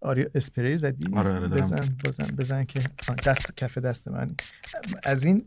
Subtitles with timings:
[0.00, 2.80] آره اسپری زدی؟ آره آره بزن بزن بزن که
[3.26, 4.30] دست کف دست من
[5.04, 5.44] از این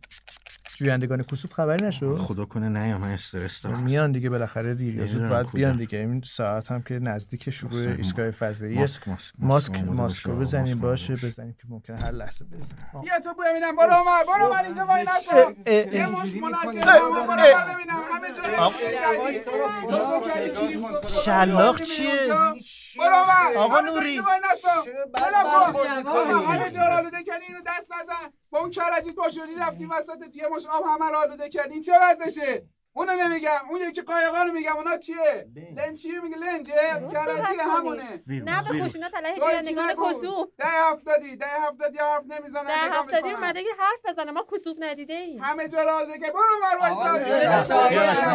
[0.85, 3.83] جویندگان کسوف خبری نشد؟ خدا کنه نه من استرس دارم.
[3.83, 5.97] میان دیگه بالاخره دیر یا زود باید؟ بیان دیگه.
[5.99, 8.75] این ساعت هم که نزدیک شروع ماسک- ایستگاه فضایی.
[8.79, 9.71] ماسک ماسک ماسک.
[9.85, 10.27] ماسک.
[10.27, 11.15] بزنیم ماسک باشه.
[11.15, 13.01] بزنیم که ممکنه هر لحظه بزنیم.
[13.03, 15.53] بیا تو ببینم برو عمر برو عمر اینجا وای نسو
[15.95, 16.55] یه مش برو
[17.15, 17.41] عمر
[21.25, 22.27] شلاق چیه؟
[22.99, 24.21] برو عمر آقا نوری.
[24.21, 24.31] برو
[26.13, 26.39] برو.
[26.39, 27.45] همه جا رو آلوده کردی.
[27.47, 28.40] اینو دست نزن.
[28.51, 31.93] با اون کرجیت پاشوری رفتی وسط یه مش آب همه رو آلوده کردی این چه
[32.01, 33.59] وضعشه؟ اونو نمیگم.
[33.69, 34.75] اون یکی قایقا رو میگم.
[34.75, 36.01] اونا چیه؟ لنج.
[36.01, 36.73] چیه میگه؟ لنجه
[37.13, 38.23] کرجی همونه.
[38.27, 38.89] نه به ویروس.
[38.89, 40.09] خشونت علیه نگو.
[40.09, 43.31] کسوف ده هفتادی ده هفتادی حرف نمی‌زنن در نگاه هفتادی.
[43.31, 44.31] اومده که حرف بزنه.
[44.31, 47.73] ما کسوف ندیده ایم همه جا رو آلوده که برو بر آقا، وایسا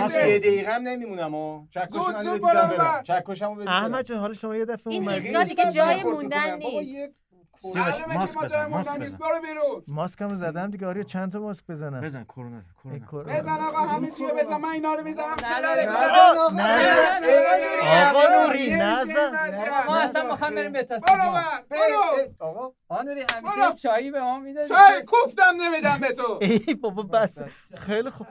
[0.09, 2.79] من یه دقیقه هم نمیمونم ها چکش زود، من زود دیدم برو برم.
[2.79, 3.03] بر.
[3.03, 5.29] چکشمو بدید احمد جان حالا شما یه دفعه این اومدی.
[5.29, 7.15] ایستگاه دیگه جای موندن نیست.
[7.63, 9.19] که ماسک بزن، ماسک بزن.
[9.19, 9.83] برو بیرون.
[9.89, 12.61] ماسکمو زدم دیگه آره چند تا ماسک بزنم بزن کرونا
[13.11, 13.41] کرونا.
[13.41, 14.57] بزن آقا همه چیه بزن.
[14.57, 15.37] من اینا رو می‌زنم.
[17.83, 18.47] آقا.
[18.47, 19.31] نوری نزن
[19.87, 20.99] ما اصلا می‌خوام بریم به برو.
[20.99, 21.43] تصمیم بر.
[21.71, 22.49] برو.
[22.49, 22.73] آقا.
[22.89, 23.49] آنوری برو.
[23.49, 26.39] همیشه چایی به ما میده چای؟ کوفتم نمیدم به تو.
[26.41, 27.39] ای بابا بس.
[27.79, 28.27] خیلی خوب.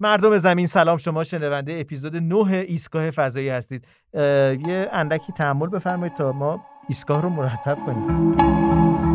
[0.00, 0.96] مردم زمین سلام.
[0.96, 3.84] شما شنونده اپیزود 9 ایستگاه فضایی هستید.
[4.14, 9.09] یه اندکی تحمل بفرمایید تا ما ایستگاه رو مرتب کنیم.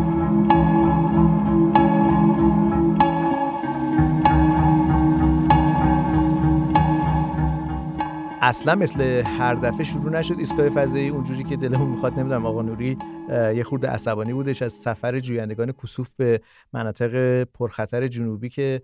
[8.46, 9.00] اصلا مثل
[9.38, 12.98] هر دفعه شروع نشد ایستگاه فضایی اونجوری که دلمون می‌خواد نمی‌دونم آقا نوری
[13.30, 16.40] یه خورده عصبانی بودش از سفر جویندگان کسوف به
[16.72, 18.82] مناطق پرخطر جنوبی که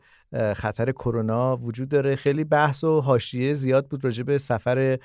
[0.56, 2.16] خطر کرونا وجود داره.
[2.16, 4.98] خیلی بحث و حاشیه زیاد بود راجع به سفر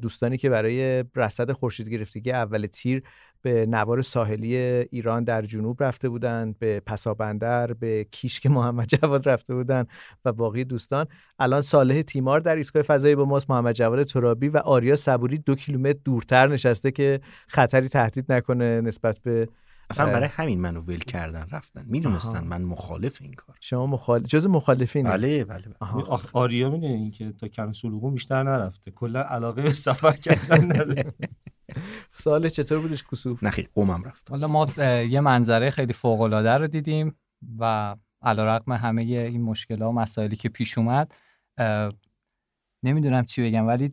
[0.00, 3.02] دوستانی که برای رصد خورشید گرفتگی اول تیر
[3.46, 9.54] به نوار ساحلی ایران در جنوب رفته بودند به پسابندر به کیشک محمد جواد رفته
[9.54, 9.88] بودند
[10.24, 11.06] و باقی دوستان
[11.38, 15.54] الان صالح تیمار در ایستگاه فضایی با ماست محمد جواد ترابی و آریا صبوری دو
[15.54, 19.48] کیلومتر دورتر نشسته که خطری تهدید نکنه نسبت به
[19.90, 20.06] اصلا.
[20.06, 22.44] برای همین منو ول کردن رفتن می‌دونستن.
[22.44, 24.20] من مخالف این کار شما مخال...
[24.20, 26.18] جز مخالفین بله بله, بله.
[26.32, 27.72] آریا می‌دونی که تا کم
[28.12, 31.14] بیشتر نرفته کلا علاقه به سفر کردن نداره
[32.24, 34.30] سال چطور بودش کسوف؟ نه خیلی قومم رفت.
[34.30, 34.66] حالا ما
[35.08, 37.14] یه منظره خیلی فوق العاده رو دیدیم
[37.58, 41.12] و علیرغم همه این مشکل و مسائلی که پیش اومد
[42.82, 43.92] نمی‌دونم چی بگم ولی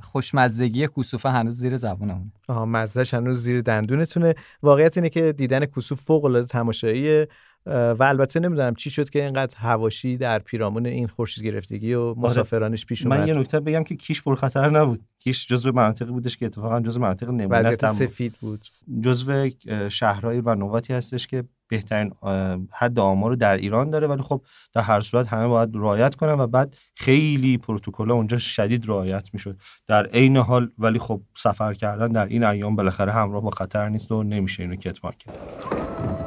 [0.00, 2.32] خوشمزگی کوسوفه هنوز زیر زبونمونه.
[2.48, 4.34] آها مزهش هنوز زیر دندونتونه.
[4.62, 7.28] واقعیت اینه که دیدن کسوف فوق العاده تماشاییه.
[7.66, 12.86] و البته نمی‌دونم چی شد که اینقدر هواشی در پیرامون این خورشید گرفتگی و مسافرانش
[12.86, 15.02] پیش اومد من یه نکته بگم که کیش پرخطر نبود.
[15.18, 18.66] کیش جزو مناطقی بودش که اتفاقا جزو مناطق نمونه سفید بود.
[19.00, 22.12] جزو اه، شهرهایی و نقاطی هستش که بهترین
[22.72, 24.06] حد آمار رو در ایران داره.
[24.06, 24.42] ولی خب
[24.74, 29.58] در هر صورت همه باید رعایت کنن و بعد خیلی پروتکل اونجا شدید رعایت می‌شد.
[29.86, 34.12] در عین حال ولی خب سفر کردن در این ایام بالاخره همراه با خطر نیست
[34.12, 36.25] و نمیشه اینو کتمان کرد.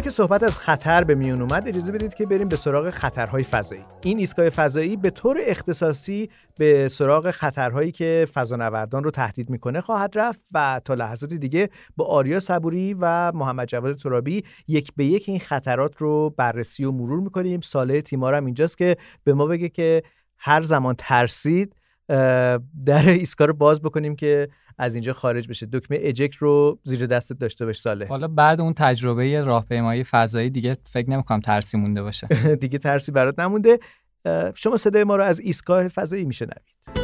[0.00, 3.84] که صحبت از خطر به میون اومد اجازه بدید که بریم به سراغ خطرهای فضایی.
[4.02, 10.18] این ایستگاه فضایی به طور اختصاصی به سراغ خطرهایی که فضانوردان رو تهدید می‌کنه خواهد
[10.18, 15.28] رفت و تا لحظات دیگه با آریا صبوری و محمد جواد ترابی یک به یک
[15.28, 17.60] این خطرات رو بررسی و مرور می‌کنیم.
[17.60, 20.02] ساله تیمار هم اینجاست که به ما بگه که
[20.38, 21.76] هر زمان ترسید
[22.86, 24.48] در ایستگاه رو باز بکنیم که
[24.78, 25.66] از اینجا خارج بشه.
[25.72, 30.76] دکمه اجک رو زیر دستت داشته باش ساله حالا بعد اون تجربه راهپیمایی فضایی دیگه
[30.90, 32.26] فکر نمی‌کنم ترسی مونده باشه.
[32.60, 33.78] دیگه ترسی برات نمونده.
[34.54, 36.99] شما صدای ما رو از ایستگاه فضایی میشنوید.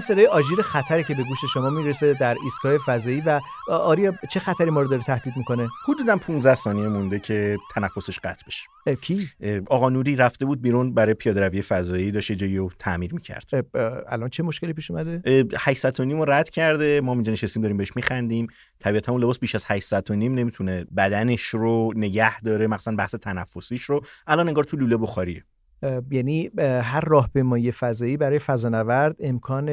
[0.00, 4.40] این صدای آژیر خطری که به گوش شما می‌رسه در ایستگاه فضایی و آریا چه
[4.40, 8.96] خطری ما رو داره تهدید می‌کنه؟ حدودا 15 ثانیه مونده که تنفسش قطع بشه.
[9.00, 9.28] کی؟
[9.66, 13.50] آقا نوری رفته بود بیرون برای پیاده روی فضایی داشت جایی رو تعمیر می‌کرد.
[14.08, 17.96] الان چه مشکلی پیش اومده؟ 800 تا نیم رد کرده ما اینجا نشستیم داریم بهش
[17.96, 18.46] میخندیم.
[18.78, 23.14] طبیعتا اون لباس بیش از 800 تا نیم نمی‌تونه بدنش رو نگه داره مثلا بحث
[23.14, 24.04] تنفسیش رو.
[24.26, 25.44] الان انگار تو لوله بخاریه.
[26.10, 29.66] یعنی هر راهپیمایی فضایی برای فضانورد امکان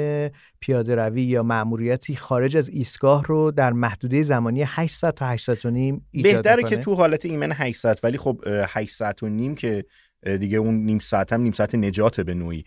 [0.60, 5.70] پیاده روی یا مأموریتی خارج از ایستگاه رو در محدوده زمانی 800 تا 800 و
[5.70, 6.64] نیم ایجاد بهتره.
[6.64, 9.86] که تو حالت ایمن 800 ولی خب اه، 800 و نیم که
[10.40, 12.64] دیگه اون نیم ساعت هم نیم ساعت نجات به نوعی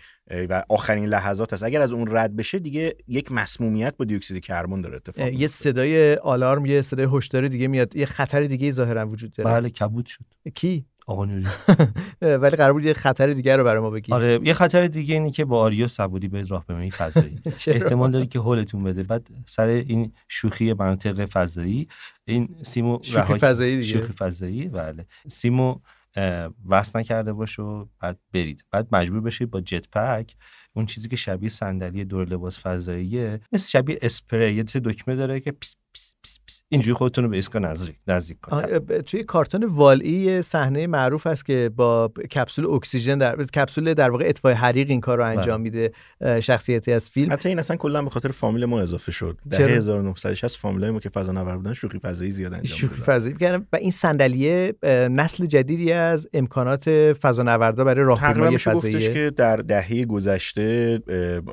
[0.48, 4.44] و آخرین لحظات هست اگر از اون رد بشه دیگه یک مسمومیت با دی اکسید
[4.44, 5.46] کربن داره اتفاق یه.
[5.46, 10.06] صدای آلارم یه صدای هشداری دیگه میاد یه خطر دیگه ظاهرا وجود داره بله کبود
[10.06, 11.46] شد کی آقا نوری.
[12.42, 14.12] ولی قرار بود یه خطر دیگه رو برای ما بگی.
[14.12, 17.40] آره یه خطر دیگه اینه که با آریا صبوری برید راهپیمایی فضایی.
[17.56, 19.02] چرا؟ احتمال داره که هولتون بده.
[19.02, 21.88] بعد سر این شوخی مناطق فضایی
[22.24, 23.88] این سیمو شوخی فضایی دیگه.
[23.88, 25.06] شوخی فضایی بله.
[25.28, 25.80] سیمو
[26.68, 28.64] وصل نکرده باشه و بعد برید.
[28.70, 30.37] بعد مجبور بشید با jetpack
[30.72, 35.52] اون چیزی که شبیه صندلی دور لباس فضاییه مثل شبیه اسپری یه دکمه داره که
[35.52, 35.76] پیس
[36.72, 41.46] اینجوری خودتون رو به ایستگاه نزدیک نزدیک کنید توی کارتون والی یه صحنه معروف هست
[41.46, 45.62] که با کپسول اکسیژن در کپسول در واقع اطفای حریق این کار رو انجام بله.
[45.62, 47.32] میده اه، شخصیتی از فیلم.
[47.32, 51.08] حتی این اصلا کلا به خاطر فامیل ما اضافه شد؟ دهه 1960 فامیلای ما که
[51.08, 53.16] فضانورد بودن شوخی فضایی زیاد انجام شوخی می‌دادن.
[53.16, 53.32] فضایی.
[53.32, 54.75] می‌کردن و این صندلیه
[55.10, 61.00] نسل جدیدی از امکانات فضانوردا برای تقریبا راهپیمایی میشه گفتش فضایی که در دهه گذشته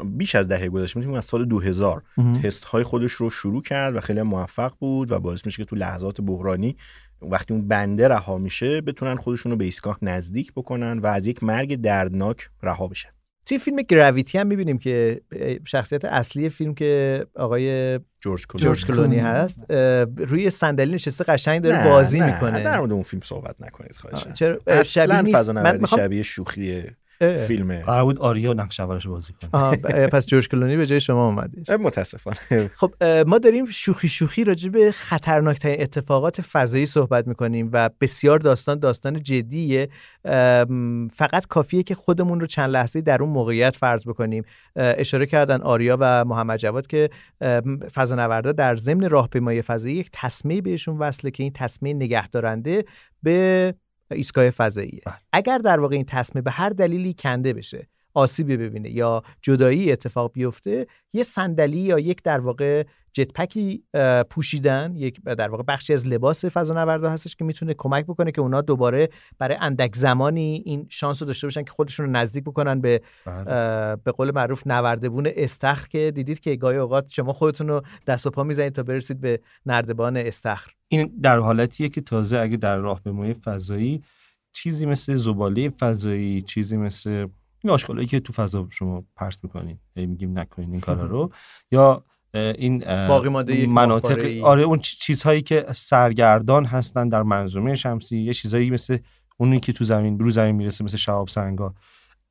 [0.06, 2.01] بیش از دهه گذشته می‌تونیم از سال 2000
[2.44, 5.76] تست های خودش رو شروع کرد و خیلی موفق بود و باعث میشه که تو
[5.76, 6.76] لحظات بحرانی
[7.22, 11.44] وقتی اون بنده رها میشه بتونن خودشون رو به ایستگاه نزدیک بکنن و از یک
[11.44, 13.10] مرگ دردناک رها بشن.
[13.46, 15.22] توی فیلم گراویتی هم می‌بینیم که
[15.68, 18.64] شخصیت اصلی فیلم که آقای جورج کلونی.
[18.64, 19.72] جورج کلونی هست
[20.18, 22.64] روی صندلی نشسته قشنگ داره نه، بازی نه، می‌کنه.
[22.64, 25.38] در مورد اون فیلم صحبت نکنید خواهشاً چرا؟ شبیه نیست.
[25.38, 26.84] فضا من می‌خوام شبیه شوخی.
[27.19, 27.81] فیلمه.
[27.81, 29.78] قرار بود آریا نقش اولش بازی کنه.
[30.08, 31.69] پس جورج کلونی به جای شما اومدش.
[31.69, 32.72] متاسفانه.
[32.75, 38.80] خب ما داریم شوخی شوخی راجع به خطرناکترین اتفاقات فضایی صحبت می‌کنیم و بسیار داستان
[38.80, 39.90] داستان جدیه.
[41.16, 44.44] فقط کافیه که خودمون رو چند لحظه در اون موقعیت فرض بکنیم.
[44.75, 47.10] اشاره کردن آریا و محمد جواد که
[47.94, 52.86] فضانوردا در ضمن راهپیمایی فضایی یک تسمه بهشون وصله که این تسمه نگهدارنده
[53.24, 53.74] به
[54.15, 55.15] ایستگاه فضاییه بله.
[55.33, 60.31] اگر در واقع این تسمه به هر دلیلی کنده بشه آسیبی ببینه یا جدایی اتفاق
[60.31, 62.83] بیفته یه صندلی یا یک در واقع
[63.18, 63.84] جتپکی
[64.30, 68.62] پوشیدن یک در واقع بخشی از لباس فضانوردا هستش که می‌تونه کمک بکنه که اونا
[68.62, 69.10] دوباره
[69.40, 73.96] برای اندک زمانی این شانس رو داشته باشن که خودشون رو نزدیک بکنن به بله.
[73.96, 78.30] به قول معروف نوردبون استخر که دیدید که گاهی اوقات شما خودتون رو دست و
[78.30, 83.34] پا می‌زنید تا برسید به نردبان استخر این در حالتیه که تازه اگه در راهپیمایی
[83.34, 84.04] فضایی
[84.54, 87.28] چیزی مثل زباله فضایی چیزی مثل
[87.64, 91.31] این آشغالایی که تو فضا شما پرت می‌کنین میگیم نکنین این کارا رو
[91.72, 92.04] یا
[92.34, 94.44] این باقی مانده یک مناطق.
[94.44, 98.98] آره اون چیزهایی که سرگردان هستن در منظومه شمسی یه چیزهایی مثل
[99.38, 101.74] اونی که تو زمین رو زمین می‌رسه مثل شهاب سنگا.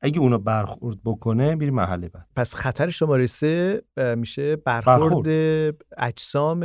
[0.01, 2.27] اگه اونو برخورد بکنه میری محله بعد.
[2.35, 3.81] پس خطر شماره سه
[4.15, 5.27] میشه برخورد.
[5.97, 6.59] اجسام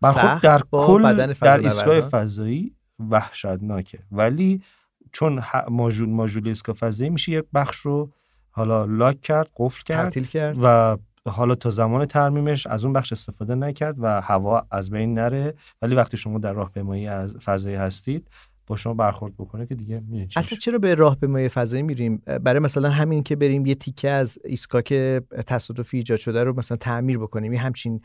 [0.00, 1.58] برخورد سخت در با کل بدن در.
[1.58, 2.74] ایستگاه فضایی
[3.10, 3.98] وحشتناکه.
[4.12, 4.62] ولی
[5.12, 8.12] چون ماژول ماژول ایستگاه فضایی میشه یک بخش رو
[8.50, 10.56] حالا لاک کرد قفل کرد کرد.
[10.62, 10.96] و
[11.28, 15.94] حالا تا زمان ترمیمش از اون بخش استفاده نکرد و هوا از بین نره ولی
[15.94, 18.28] وقتی شما در راهپیمایی از فضایی هستید
[18.66, 20.56] با شما برخورد بکنه که دیگه چی اصلا میشه.
[20.56, 25.22] چرا به راهپیمایی فضایی میریم برای مثلا همین که بریم یه تیکه از ایستگاه که
[25.46, 28.00] تصادفی ایجاد شده رو مثلا تعمیر بکنیم یه همچین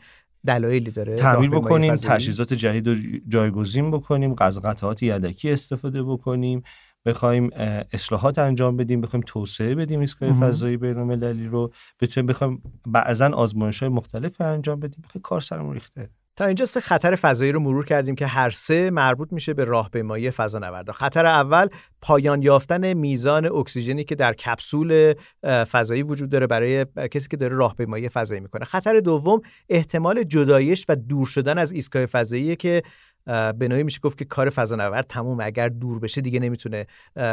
[0.46, 2.94] دلایلی داره تعمیر بکنیم؟ تجهیزات جدید رو
[3.28, 6.62] جایگزین بکنیم از قطعات یدکی استفاده بکنیم
[7.06, 7.50] بخوایم
[7.92, 10.40] اصلاحات انجام بدیم بخوایم توسعه بدیم ایستگاه.
[10.40, 15.74] فضایی بین المللی رو بتونیم بخوایم بعضا آزمایش های مختلف انجام بدیم خیلی کار سرمون
[15.74, 16.10] ریخته.
[16.36, 20.30] تا اینجا سه خطر فضایی رو مرور کردیم که هر سه مربوط میشه به راهپیمایی
[20.30, 20.92] فضانوردا.
[20.92, 21.68] خطر اول
[22.02, 28.08] پایان یافتن میزان اکسیژنی که در کپسول فضایی وجود داره برای کسی که داره راهپیمایی
[28.08, 28.64] فضایی می‌کنه.
[28.64, 32.82] خطر دوم احتمال جدایش و دور شدن از ایستگاه فضایی که
[33.26, 35.44] به نوعی میشه گفت که کار فضانورد تمومه.
[35.44, 36.86] اگر دور بشه دیگه نمی‌تونه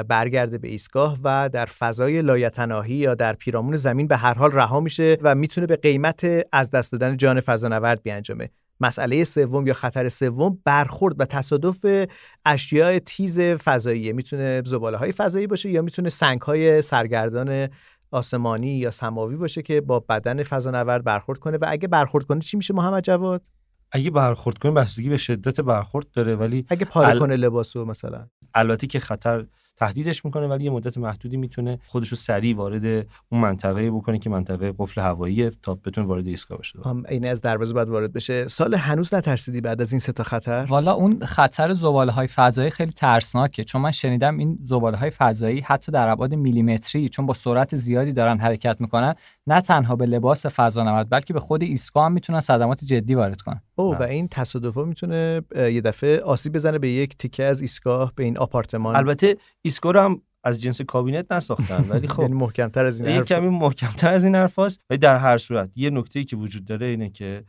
[0.07, 4.79] برگرده به ایستگاه و در فضای لایتناهی یا در پیرامون زمین به هر حال رها
[4.79, 8.50] میشه و می‌تونه به قیمت از دست دادن جان فضانورد بیانجامه.
[8.79, 11.86] مسئله سوم یا خطر سوم برخورد و تصادف
[12.45, 14.13] اشیاء تیز فضاییه.
[14.13, 17.69] می‌تونه زباله های فضایی باشه یا می‌تونه سنگ های سرگردان
[18.12, 21.57] آسمانی یا سماوی باشه که با بدن فضانورد برخورد کنه.
[21.57, 23.41] و اگه برخورد کنه چی میشه محمد جواد؟
[23.91, 28.27] اگه برخورد کنه بستگی به شدت برخورد داره ولی اگه پاره ال- کنه لباسو مثلا.
[28.53, 29.45] البته که خطر
[29.75, 32.86] تهدیدش می‌کنه ولی یه مدت محدودی می‌تونه خودشو سریع وارد
[33.29, 36.79] اون منطقه بکنه که منطقه قفل هواییه تا بتونه وارد ایستگاه بشه.
[36.86, 38.48] هم عین از دروازه باید وارد بشه.
[38.48, 42.69] سال هنوز نترسیدی بعد از این سه تا خطر؟ والا اون خطر زباله های فضایی
[42.69, 47.33] خیلی ترسناکه چون من شنیدم این زباله های فضایی حتی در ابعاد میلیمتری چون با
[47.33, 49.15] سرعت زیادی دارن حرکت می‌کنن
[49.48, 53.62] نه تنها به لباس فضانورد بلکه به خود ایستگاه هم می‌تونن صدمات جدی وارد کنن.
[53.75, 54.10] او و بله.
[54.10, 58.95] این تصادفا می‌تونه یه دفعه آسیب بزنه به یک تیکه از ایستگاه به این آپارتمان.
[58.95, 63.15] البته ایستگاه رو هم از جنس کابینت نساختن ولی خب یعنی محکمتر از این یه
[63.15, 63.27] حرف.
[63.27, 67.10] کمی محکمتر از این حرفاست ولی در هر صورت یه نکته که وجود داره اینه
[67.10, 67.43] که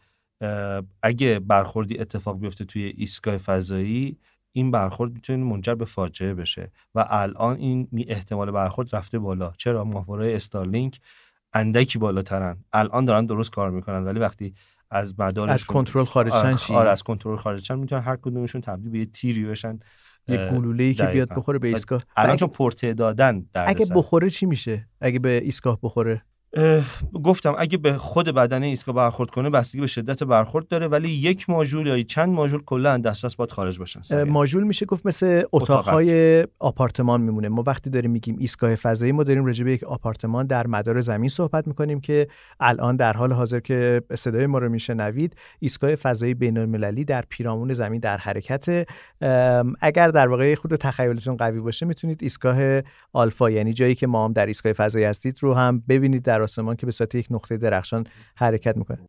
[1.03, 4.19] اگه برخوردی اتفاق بیفته توی ایستگاه فضایی
[4.53, 6.71] این برخورد می‌تونه منجر به فاجعه بشه.
[6.95, 9.53] و الان این می- احتمال برخورد رفته بالا.
[9.59, 11.01] چرا؟ ماهواره استارلینک
[11.55, 12.65] اندکی بالاترن.
[12.73, 14.55] الان دارن درست کار می‌کنن ولی وقتی
[14.91, 18.61] از مدارشون از کنترل خارج شن چی؟ آره از کنترل خارج شن می‌تونن هر کدومشون
[18.61, 19.79] تبدیل به یه تیری بشن
[20.29, 21.29] یک اه، گلوله ای که بیاد.
[21.29, 22.03] بخوره به ایستگاه.
[22.17, 26.23] الان چون پرتعدادن در اگه بخوره چی میشه؟ اگه به ایستگاه بخوره؟
[27.25, 31.51] گفتم اگه به خود بدنه ایستگاه برخورد کنه بستگی به شدت برخورد داره ولی یک
[31.51, 34.23] ماژول یا چند ماژول کلا دسترس باید خارج باشن.
[34.23, 37.49] ماژول میشه گفت مثل اتاقهای آپارتمان میمونه.
[37.49, 41.29] ما وقتی داریم میگیم ایستگاه فضایی ما داریم راجع به یک آپارتمان در مدار زمین
[41.29, 42.29] صحبت می‌کنیم که
[42.61, 47.73] الان در حال حاضر که صدای ما رو میشنوید ایستگاه فضایی بین المللی در پیرامون
[47.73, 48.89] زمین در حرکت.
[49.81, 52.83] اگر در واقع خود تخیلتون قوی باشه می‌تونید ایستگاه
[53.13, 56.77] آلفا یعنی جایی که ما هم در ایستگاه فضایی هستید رو هم ببینید در آسمان
[56.77, 58.07] که به صورت یک نقطه درخشان
[58.37, 59.09] حرکت می‌کنه.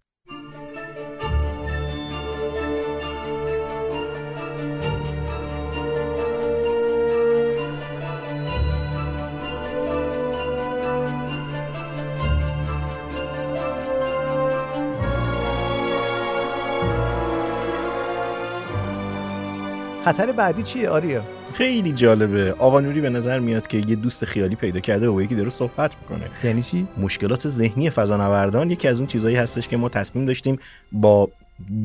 [20.06, 22.52] خطر بعدی چیه آریا؟ خیلی جالبه.
[22.52, 25.50] آقا نوری به نظر میاد که یه دوست خیالی پیدا کرده و با یکی داره
[25.50, 26.30] صحبت می‌کنه.
[26.44, 30.60] یعنی چی؟ مشکلات ذهنی فضانوردان یکی از اون چیزهایی هستش که ما تصمیم داشتیم
[30.92, 31.30] با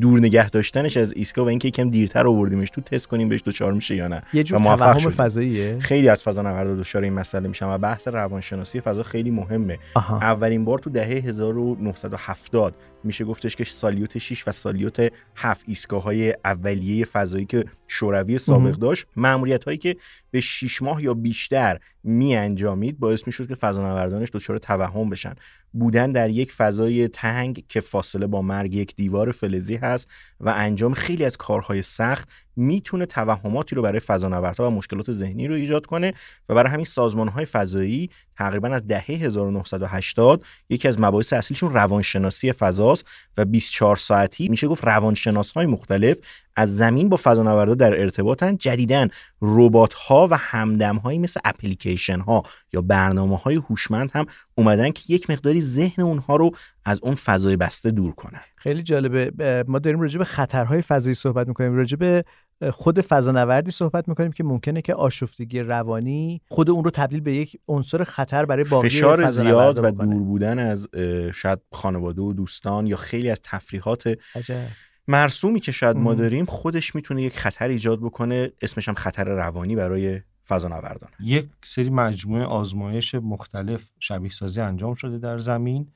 [0.01, 3.73] دور نگه داشتنش از ایسکا و اینکه یکم دیرتر آوردیمش تو تست کنیم بهش دچار
[3.73, 4.23] میشه یا نه.
[4.33, 5.09] یه جور توهم.
[5.09, 9.77] فضاییه؟ خیلی از فضانوردا دچار این مسئله میشن و بحث روانشناسی فضا خیلی مهمه.
[9.93, 10.17] آها.
[10.17, 12.73] اولین بار تو دهه 1970
[13.03, 18.75] میشه گفتش که سالیوت 6 و سالیوت 7 ایستگاه های اولیه فضایی که شوروی سابق.
[18.75, 19.95] داشت مأموریت هایی که
[20.31, 25.33] به 6 ماه یا بیشتر می انجامید باعث می‌شد که فضانوردانش دچار توهم بشن
[25.73, 30.07] بودن در یک فضای تنگ که فاصله با مرگ یک دیوار فلزی هست
[30.39, 32.29] و انجام خیلی از کارهای سخت
[32.59, 36.13] می‌تونه توهماتی رو برای فضانوردها و مشکلات ذهنی رو ایجاد کنه
[36.49, 43.05] و برای همین سازمانهای فضایی تقریبا از دهه 1980 یکی از مباحث اصلیشون روانشناسی فضاست
[43.37, 46.17] و 24 ساعتی میشه گفت روانشناس های مختلف
[46.55, 49.09] از زمین با فضانوردها در ارتباطن جدیدن.
[49.41, 52.43] ربات ها و همدم هایی مثل اپلیکیشن ها
[52.73, 56.51] یا برنامه های هوشمند هم اومدن که یک مقداری ذهن اونها رو
[56.85, 61.47] از اون فضای بسته دور کنن خیلی جالبه ما داریم راجع به خطرهای فضایی صحبت
[61.47, 62.23] می‌کنیم راجع به
[62.71, 67.57] خود فضانوردی صحبت می‌کنیم که ممکنه که آشفتگی روانی خود اون رو تبدیل به یک
[67.67, 69.91] عنصر خطر برای باقی فشار زیاد و.
[69.91, 70.89] دور بودن از
[71.33, 74.67] شاید خانواده و دوستان یا خیلی از تفریحات عجب.
[75.09, 76.13] مرسومی که شاید ما.
[76.13, 78.51] داریم خودش می‌تونه یک خطر ایجاد بکنه.
[78.61, 81.09] اسمش هم خطر روانی برای فضانوردان.
[81.19, 85.87] یک سری مجموعه آزمایش مختلف شبیه سازی انجام شده در زمین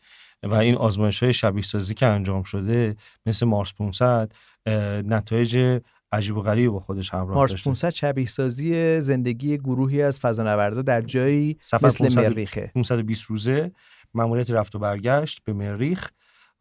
[0.43, 4.32] و این آزمایش های شبیه سازی که انجام شده مثل مارس 500
[4.65, 5.79] اه، نتایج
[6.12, 7.70] عجیب و غریبی با خودش همراه مارس داشته.
[7.70, 12.72] 500 شبیه سازی زندگی گروهی از فضانوردا در جایی سفر مثل 500 مریخه.
[12.75, 13.72] 520 روزه
[14.13, 16.10] ماموریت رفت و برگشت به مریخ.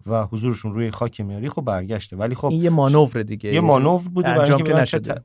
[0.06, 4.00] و حضورشون روی خاک مریخ و برگشته ولی خب این یه مانور دیگه یه مانور
[4.14, 5.24] بوده برای انجام اینکه که نشده.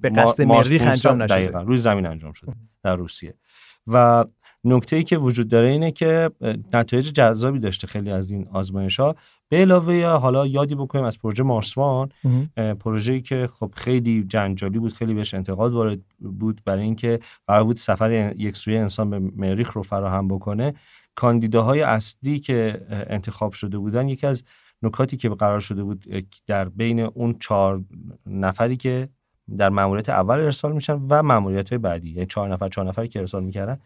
[0.00, 1.34] به قصد مریخ 500 انجام نشده.
[1.34, 3.34] دقیقاً روی زمین انجام شده در روسیه
[3.86, 4.24] و
[4.64, 6.30] نکته ای که وجود داره اینه که
[6.72, 9.16] نتایج جذابی داشته خیلی از این آزمایش ها
[9.48, 12.08] به علاوه حالا یادی بکنیم از پروژه مارسوان.
[12.80, 17.76] پروژه‌ای که خب خیلی جنجالی بود خیلی بهش انتقاد وارد بود برای اینکه قرار بود
[17.76, 20.74] سفر یک سوی انسان به مریخ رو فراهم بکنه
[21.14, 24.42] کاندیداهای اصلی که انتخاب شده بودن یکی از
[24.82, 26.04] نکاتی که قرار شده بود
[26.46, 27.84] در بین اون چهار
[28.26, 29.08] نفری که
[29.58, 33.18] در مأموریت اول ارسال میشن و مأموریت های بعدی یعنی چهار نفر چهار نفری که
[33.18, 33.78] ارسال می‌کردن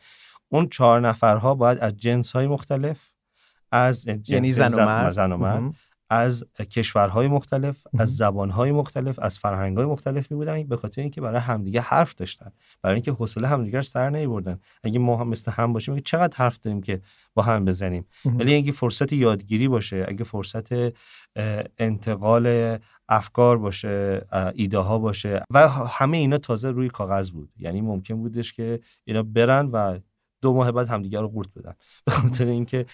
[0.49, 3.12] اون چهار نفرها باید از جنس های مختلف
[3.73, 5.75] از جنس یعنی زن و مرد زن و مرد.
[6.11, 11.41] از کشورهای مختلف از زبانهای مختلف از فرهنگهای مختلف می بودن به خاطر اینکه برای
[11.41, 12.53] همدیگه حرف داشتن.
[12.83, 16.83] برای اینکه حوصله همدیگه سر بردن اگه ما هم مثل هم باشیم چقدر حرف داریم
[16.83, 17.01] که
[17.35, 18.07] با هم بزنیم.
[18.25, 20.69] ولی اگه فرصت یادگیری باشه اگه فرصت
[21.79, 27.51] انتقال افکار باشه ایده ها باشه و همه اینا تازه روی کاغذ بود.
[27.59, 29.99] یعنی ممکن بودش که اینا برن و
[30.43, 31.75] دو ماه بعد همدیگه رو قورت بدن.
[32.05, 32.87] به خاطر اینکه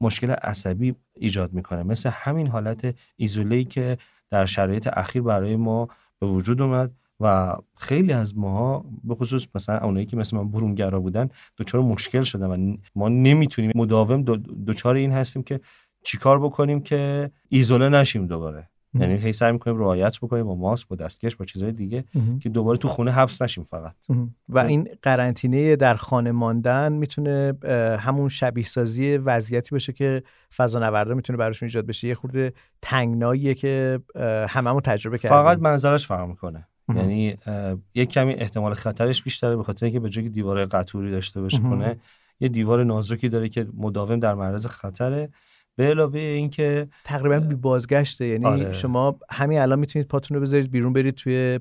[0.00, 1.82] مشکل عصبی ایجاد می‌کنه.
[1.82, 3.98] مثل همین حالت ایزوله که
[4.30, 9.78] در شرایط اخیر برای ما به وجود اومد و خیلی از ماها به خصوص مثلا
[9.78, 14.22] اونایی که مثل من برونگرا بودن دچار مشکل شدن و ما نمی‌تونیم مداوم
[14.66, 15.60] دچار این هستیم که
[16.02, 18.68] چیکار بکنیم که ایزوله نشیم دوباره.
[18.94, 22.04] یعنی هی سعی می‌کنیم رعایت بکنیم با ماسک با دستکش با چیزهای دیگه
[22.42, 23.94] که دوباره تو خونه حبس نشیم فقط.
[24.48, 24.66] و خب.
[24.66, 27.54] این قرنطینه در خانه ماندن می‌تونه
[28.00, 30.22] همون شبیه سازی وضعیتی باشه که
[30.56, 32.08] فضا نوردا می‌تونه براشون ایجاد بشه.
[32.08, 34.00] یه خورده تنگناییه که
[34.48, 35.38] هممون تجربه کردیم.
[35.38, 36.66] فقط منظرش فرق می‌کنه.
[36.96, 37.36] یعنی
[37.94, 41.96] یک کمی احتمال خطرش بیشتره به خاطر اینکه به جای دیوار قطوری داشته باشه کنه
[42.40, 45.28] یه دیوار نازکی داره که مداوم در معرض خطره.
[45.80, 48.72] به علاوه اینکه تقریبا بی بازگشته یعنی آره.
[48.72, 51.60] شما همین الان می‌تونید پاتون رو بذارید بیرون برید توی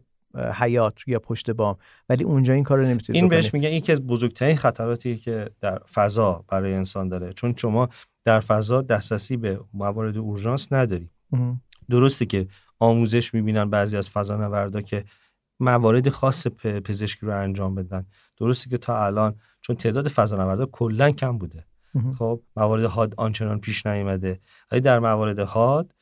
[0.54, 1.78] حیات یا پشت بام.
[2.10, 5.80] ولی اونجا این کار رو نمی‌تونید این بهش میگن یکی از بزرگترین خطراتی که در
[5.94, 7.34] فضا برای انسان داره.
[7.34, 7.90] چون شما
[8.26, 11.10] در فضا دسترسی به موارد اورژانس نداری.
[11.90, 12.48] درسته که
[12.80, 15.04] آموزش می‌بینن بعضی از فضا نوردا که
[15.60, 18.06] موارد خاص پزشکی رو انجام بدن.
[18.38, 21.66] درسته که تا الان چون تعداد فضا نوردا کلا کم بوده.
[22.20, 24.40] خب موارد حاد آنچنان پیش نیامده.
[24.72, 25.94] ولی در موارد حاد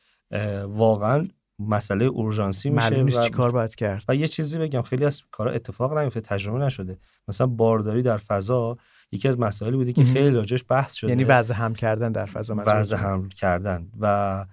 [0.66, 1.26] واقعا
[1.58, 4.04] مسئله اورژانسی میشه و چی کار باید کرد.
[4.08, 6.98] و یه چیزی بگم خیلی از کارا اتفاق نیفته تجربه نشده.
[7.28, 8.76] مثلا بارداری در فضا
[9.12, 11.10] یکی از مسائلی بوده که خیلی راجش بحث شده.
[11.10, 14.46] یعنی وضع هم کردن در فضا وضع هم کردن و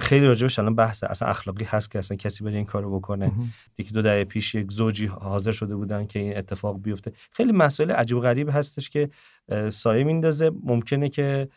[0.00, 3.32] خیلی راجبش الان بحث اصلا اخلاقی هست که اصلا کسی بره این کارو بکنه.
[3.78, 7.12] یکی دو دهه پیش یک زوجی حاضر شده بودن که این اتفاق بیفته.
[7.30, 9.10] خیلی مسئله عجیب غریب هستش که
[9.70, 10.50] سایه میندازه.
[10.64, 11.48] ممکنه که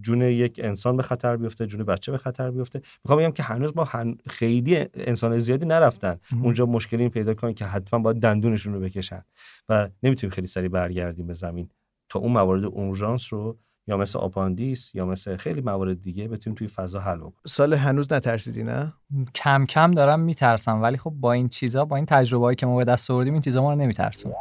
[0.00, 2.82] جون یک انسان به خطر بیفته جون بچه به خطر بیفته.
[3.04, 3.88] می‌خوام بگم که هنوز ما
[4.28, 9.22] خیلی انسان زیادی نرفتن اونجا مشکلی پیدا کنن که حتما باید دندونشون رو بکشن.
[9.68, 11.68] و نمی‌تونیم خیلی سریع برگردیم به زمین.
[12.08, 16.68] تا اون موارد اورژانس رو یا مثل آپاندیس یا مثل خیلی موارد دیگه بتونیم توی
[16.68, 17.32] فضا حل بکنیم.
[17.46, 18.92] سال هنوز نترسیدی نه؟
[19.34, 22.84] کم کم دارم میترسم ولی خب با این چیزا با این تجربه‌ای که ما به
[22.84, 24.32] دست آوردیم این چیزا ما رو نمیترسونه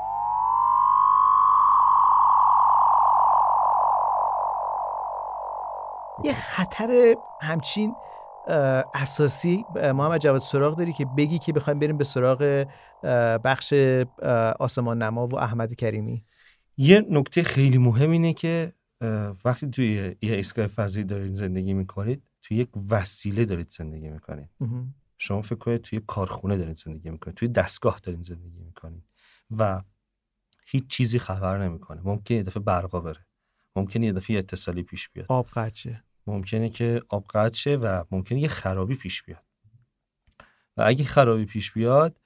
[6.23, 7.95] یه خطر همچین
[8.93, 12.65] اساسی محمد جواد سراغ داری که بگی که بخوایم بریم به سراغ
[13.43, 13.73] بخش
[14.59, 16.23] آسمان نما و احمد کریمی؟
[16.77, 18.73] یه نکته خیلی مهم اینه که
[19.45, 24.49] وقتی توی یه ایستگاه فضایی دارید زندگی می‌کنید توی یک وسیله دارید زندگی می‌کنید.
[25.17, 29.03] شما فکر کنید توی کارخونه دارید زندگی می‌کنید توی دستگاه دارید زندگی می‌کنید
[29.57, 29.81] و
[30.67, 32.01] هیچ چیزی خبر نمی‌کنه.
[32.03, 33.25] ممکن یه دفعه برقا بره.
[33.75, 35.25] ممکن یه دفعه اتصالی پیش بیاد.
[35.29, 35.93] آب قطع
[36.27, 39.43] ممکنه که آب قطع شه و ممکنه یه خرابی پیش بیاد.
[40.77, 42.21] و اگه خرابی پیش بیاد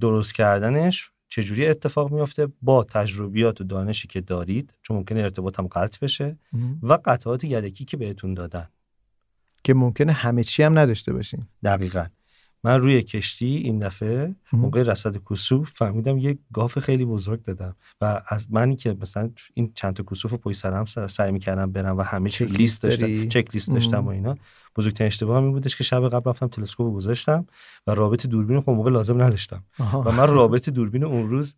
[0.00, 5.66] درست کردنش چجوری اتفاق میفته با تجربیات و دانشی که دارید؟ چون ممکنه ارتباط هم
[5.66, 6.38] قطع بشه
[6.82, 8.68] و قطعات یدکی که بهتون دادن.
[9.64, 11.46] که ممکنه همه چی هم نداشته باشین.
[11.64, 12.06] دقیقا.
[12.64, 18.22] من روی کشتی این دفعه موقع رصد کسوف فهمیدم یک گاف خیلی بزرگ دادم و
[18.28, 22.02] از منی که مثلا این چند تا کسوف رو پای سرم سعی می‌کردم برم و
[22.02, 24.36] همه چی لیست داشتم چک لیست داشتم و اینا.
[24.76, 27.46] بزرگترین اشتباه این بودش که شب قبل رفتم تلسکوپ گذاشتم
[27.86, 29.64] و رابط دوربین خب موقع لازم نداشتم.
[29.78, 31.56] و من رابط دوربین اون روز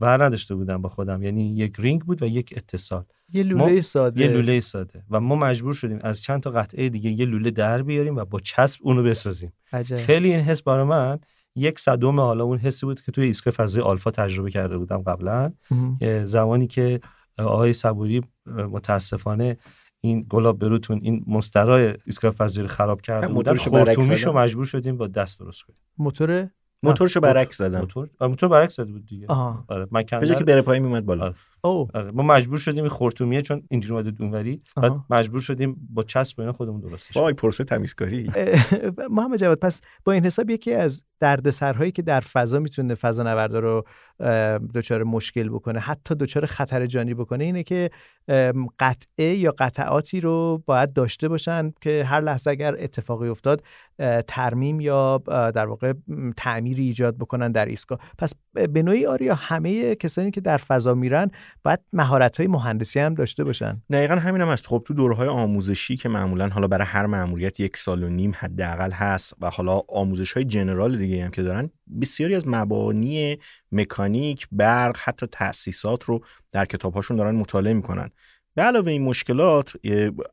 [0.00, 1.22] بر نداشته بودم با خودم.
[1.22, 3.04] یعنی یک رینگ بود و یک اتصال.
[3.32, 4.20] یه لوله ساده.
[4.20, 5.02] یه لوله ساده.
[5.10, 8.40] و ما مجبور شدیم از چند تا قطعه دیگه یه لوله در بیاریم و با
[8.40, 9.52] چسب اونو بسازیم.
[9.72, 9.96] عجب.
[9.96, 11.18] خیلی این حس برای من
[11.56, 15.52] یک صدم حالا اون حسی بود که توی ایستگاه فضای آلفا تجربه کرده بودم قبلا.
[16.24, 17.00] زمانی که
[17.38, 19.56] آقای صبوری متاسفانه
[20.00, 25.06] این گلاب بروتون این مسترای ایستگاه فضایی رو خراب کرده بود خورتومیشو مجبور شدیم با
[25.06, 25.78] دست درست کنیم.
[25.98, 26.50] موتور
[26.82, 27.78] موتورشو برعکس زدم.
[27.80, 29.26] موتور؟ موتور برعکس زده بود دیگه.
[29.68, 31.24] آره من که بره پایین میومد بالا.
[31.24, 31.34] آره.
[31.64, 32.10] او آره.
[32.10, 36.52] ما مجبور شدیم این خورتومیه چون اینجوری اومده اونوری بعد مجبور شدیم با چسب اینا
[36.52, 38.30] خودمون درستش وای پرسه تمیزکاری.
[39.10, 43.58] محمد جواد پس با این حساب یکی از دردسرهایی که در فضا می‌تونه فضا نوردا
[43.58, 43.84] رو
[44.74, 47.90] دچار مشکل بکنه حتی دچار خطر جانی بکنه اینه که
[48.78, 53.62] قطعه یا قطعاتی رو باید داشته باشن که هر لحظه اگر اتفاقی افتاد
[54.28, 55.18] ترمیم یا
[55.54, 55.92] در واقع
[56.36, 57.98] تعمیری ایجاد بکنن در ایستگاه.
[58.18, 61.30] پس به نوعی آریا همه کسانی که در فضا میرن
[61.64, 63.82] باید مهارت های مهندسی هم داشته باشن.
[63.92, 64.66] دقیقا همین هم هست.
[64.66, 68.90] خب تو دورهای آموزشی که معمولا حالا برای هر مأموریت یک سال و نیم حداقل
[68.90, 73.38] هست و حالا آموزش های جنرال دیگه هم که دارن بسیاری از مبانی
[73.72, 78.10] مکانیک برق حتی تاسیسات رو در کتابهاشون دارن مطالعه می‌کنن.
[78.54, 79.72] به علاوه این مشکلات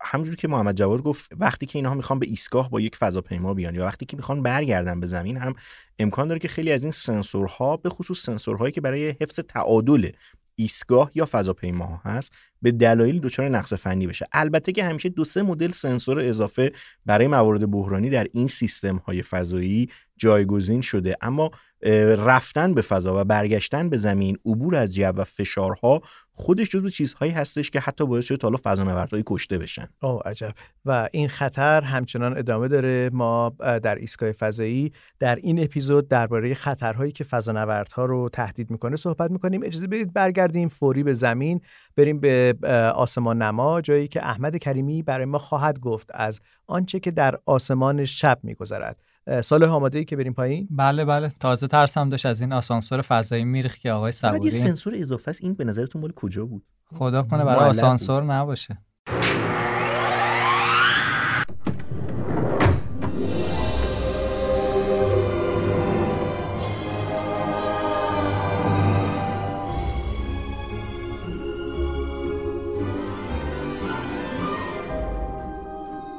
[0.01, 3.75] همونجور که محمد جواد گفت وقتی که اینها می‌خوان به ایستگاه با یک فضاپیما بیان
[3.75, 5.53] یا وقتی که می‌خوان برگردن به زمین هم
[5.99, 10.09] امکان داره که خیلی از این سنسورها به خصوص سنسورهایی که برای حفظ تعادل
[10.59, 14.27] ایستگاه یا فضاپیما هست به دلایل دچار نقص فنی بشه.
[14.31, 16.71] البته که همیشه دو سه مدل سنسور اضافه
[17.05, 21.15] برای موارد بحرانی در این سیستم های فضایی جایگزین شده.
[21.21, 21.51] اما
[22.17, 26.01] رفتن به فضا و برگشتن به زمین عبور از جو و فشارها
[26.39, 29.87] خودش جزو چیزهایی هستش که حتی باعث شده تا حالا فضانوردهایی کشته بشن.
[30.01, 30.53] او عجب.
[30.85, 33.09] و این خطر همچنان ادامه داره.
[33.13, 39.31] ما در ایستگاه فضایی در این اپیزود درباره خطرهایی که فضانوردها رو تهدید می‌کنه صحبت
[39.31, 39.61] می‌کنیم.
[39.63, 41.61] اجازه بدید برگردیم فوری به زمین
[41.95, 42.55] بریم به
[42.95, 48.05] آسمان نما جایی که احمد کریمی برای ما خواهد گفت از آنچه که در آسمان
[48.05, 48.97] شب میگذرد.
[49.41, 51.31] سال آماده ای که بریم پایین؟ بله بله.
[51.39, 55.43] تازه ترسم داشت از این آسانسور فضایی میریخ که آقای صبوری یه سنسور اضافه است.
[55.43, 56.63] این به نظرتون مال کجا بود؟
[56.95, 58.77] خدا کنه برای آسانسور نباشه.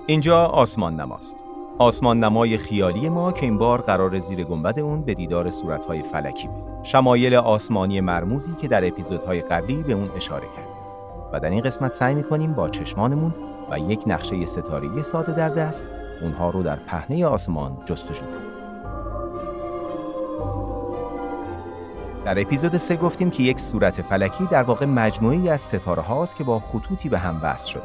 [0.07, 1.37] اینجا آسمان نماست.
[1.81, 6.49] آسمان نمای خیالی ما که این بار قرار زیر گنبد اون به دیدار صورتهای فلکی
[6.49, 10.69] بریم شمایل آسمانی مرموزی که در اپیزودهای قبلی به اون اشاره کرد
[11.33, 13.35] و در این قسمت سعی می‌کنیم با چشمانمون
[13.71, 15.87] و یک نقشه ستاره ساده در دست
[16.23, 18.49] اونها رو در پهنه آسمان جستجو کنیم.
[22.25, 26.45] در اپیزود سه گفتیم که یک صورت فلکی در واقع مجموعی از ستاره هاست که
[26.45, 27.83] با خطوطی به هم وصل شده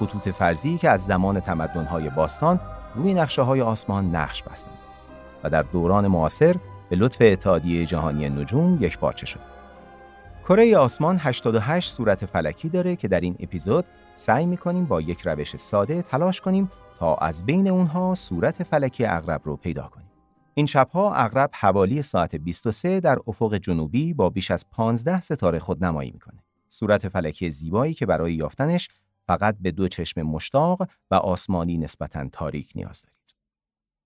[0.00, 2.60] خطوط فرضی که از زمان تمدن‌های باستان
[2.94, 4.78] روی نقشه های آسمان نقش بستند
[5.44, 6.56] و در دوران معاصر
[6.90, 9.40] به لطف اتحادیه جهانی نجوم یک پارچه شد.
[10.48, 15.56] کره آسمان 88 صورت فلکی داره که در این اپیزود سعی می‌کنیم با یک روش
[15.56, 20.10] ساده تلاش کنیم تا از بین اونها صورت فلکی اغرب رو پیدا کنیم.
[20.54, 25.84] این شبها اغرب حوالی ساعت 23 در افق جنوبی با بیش از 15 ستاره خود
[25.84, 26.38] نمایی می‌کنه.
[26.68, 28.88] صورت فلکی زیبایی که برای یافتنش
[29.30, 33.34] فقط به دو چشم مشتاق و آسمانی نسبتا تاریک نیاز دارید.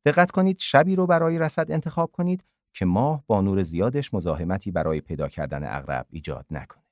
[0.06, 5.00] دقت کنید شبی رو برای رصد انتخاب کنید که ماه با نور زیادش مزاحمتی برای
[5.00, 6.84] پیدا کردن اغرب ایجاد نکنه.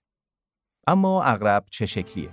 [0.87, 2.31] اما اغرب چه شکلیه؟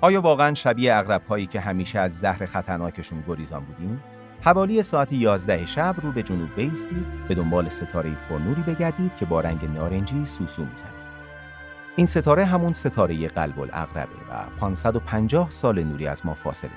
[0.00, 4.02] آیا واقعا شبیه اغرب هایی که همیشه از زهر خطرناکشون گریزان بودیم؟
[4.40, 9.40] حوالی ساعت 11 شب رو به جنوب بیستید به دنبال ستاره پرنوری بگردید که با
[9.40, 11.01] رنگ نارنجی سوسو می‌زنه.
[11.96, 16.70] این ستاره همون ستاره قلب الاغربه و 550 سال نوری از ما فاصله.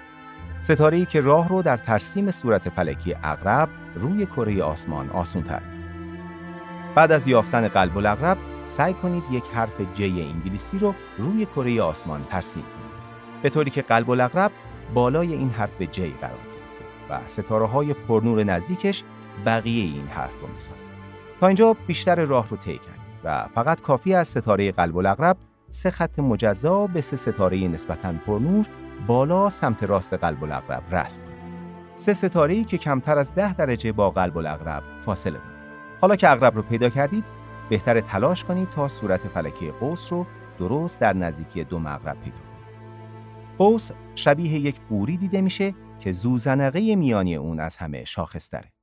[0.62, 5.62] ستاره که راه رو در ترسیم صورت فلکی اغرب روی کره آسمان آسون تر
[6.96, 12.26] بعد از یافتن قلب الاغرب سعی کنید یک حرف جی انگلیسی رو روی کره آسمان
[12.30, 12.96] ترسیم کنید.
[13.42, 14.52] به طوری که قلب الاغرب
[14.94, 19.04] بالای این حرف جی قرار گرفته و ستاره های پرنور نزدیکش
[19.46, 20.90] بقیه این حرف رو می‌سازند
[21.40, 25.38] تا اینجا بیشتر راه رو طی کرد و فقط کافی از ستاره قلب الاغرب
[25.70, 28.68] سه خط مجزا به سه ستاره نسبتاً پرنور
[29.08, 31.36] بالا سمت راست قلب الاغرب رسم کنید.
[31.96, 35.56] سه ستاره که کمتر از ده درجه با قلب الاغرب فاصله دارند.
[36.02, 37.24] حالا که اغرب رو پیدا کردید،
[37.70, 40.26] بهتر تلاش کنید تا صورت فلکی قوس رو
[40.60, 42.56] درست در نزدیکی دو مغرب پیدا کنید.
[43.58, 48.75] قوس شبیه یک قوری دیده میشه که زوزنقه میانی اون از همه شاخصتره.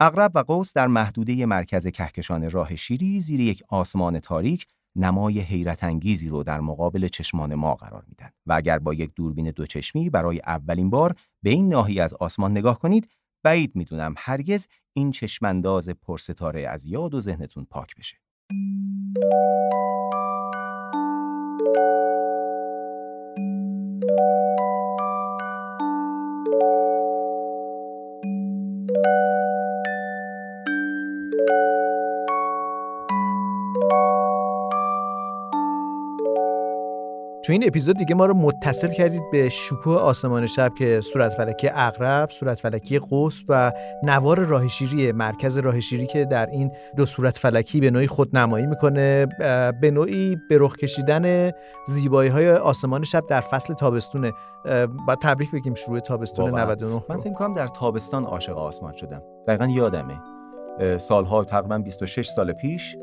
[0.00, 5.84] اغرب و قوس در محدوده مرکز کهکشان راه شیری زیر یک آسمان تاریک نمای حیرت
[5.84, 10.40] انگیزی رو در مقابل چشمان ما قرار میدن و اگر با یک دوربین دوچشمی برای
[10.46, 13.08] اولین بار به این ناحیه از آسمان نگاه کنید
[13.42, 18.16] بعید می‌دونم هرگز این چشمانداز پرستاره از یاد و ذهنتون پاک بشه.
[37.46, 41.70] تو این اپیزود دیگه ما رو متصل کردید به شکوه آسمان شب که صورت فلکی
[41.74, 47.06] اغرب، صورت فلکی قوس و نوار راه شیری مرکز راه شیری که در این دو
[47.06, 49.26] صورت فلکی به نوعی خود نمایی می‌کنه
[49.80, 51.50] به نوعی به رخ کشیدن
[51.86, 54.32] زیبایی های آسمان شب در فصل تابستونه.
[55.06, 59.22] با تبریک بگیم شروع تابستون 99 من فکر کنم در تابستان عاشق آسمان شدم.
[59.48, 60.14] دقیقا یادمه.
[60.98, 62.96] سالها تقریبا 26 سال پیش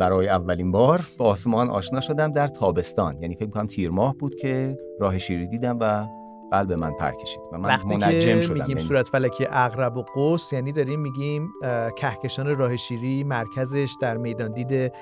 [0.00, 3.18] برای اولین بار با آسمان آشنا شدم در تابستان.
[3.18, 6.06] یعنی فکر کنم تیر ماه بود که راه شیری دیدم و
[6.50, 8.54] قلب من پر کشید و من وقتی منجم شدم.
[8.54, 11.48] میگیم یعنی صورت فلکی اغرب و قوس یعنی داریم میگیم
[11.96, 14.92] کهکشان راه شیری مرکزش در میدان دید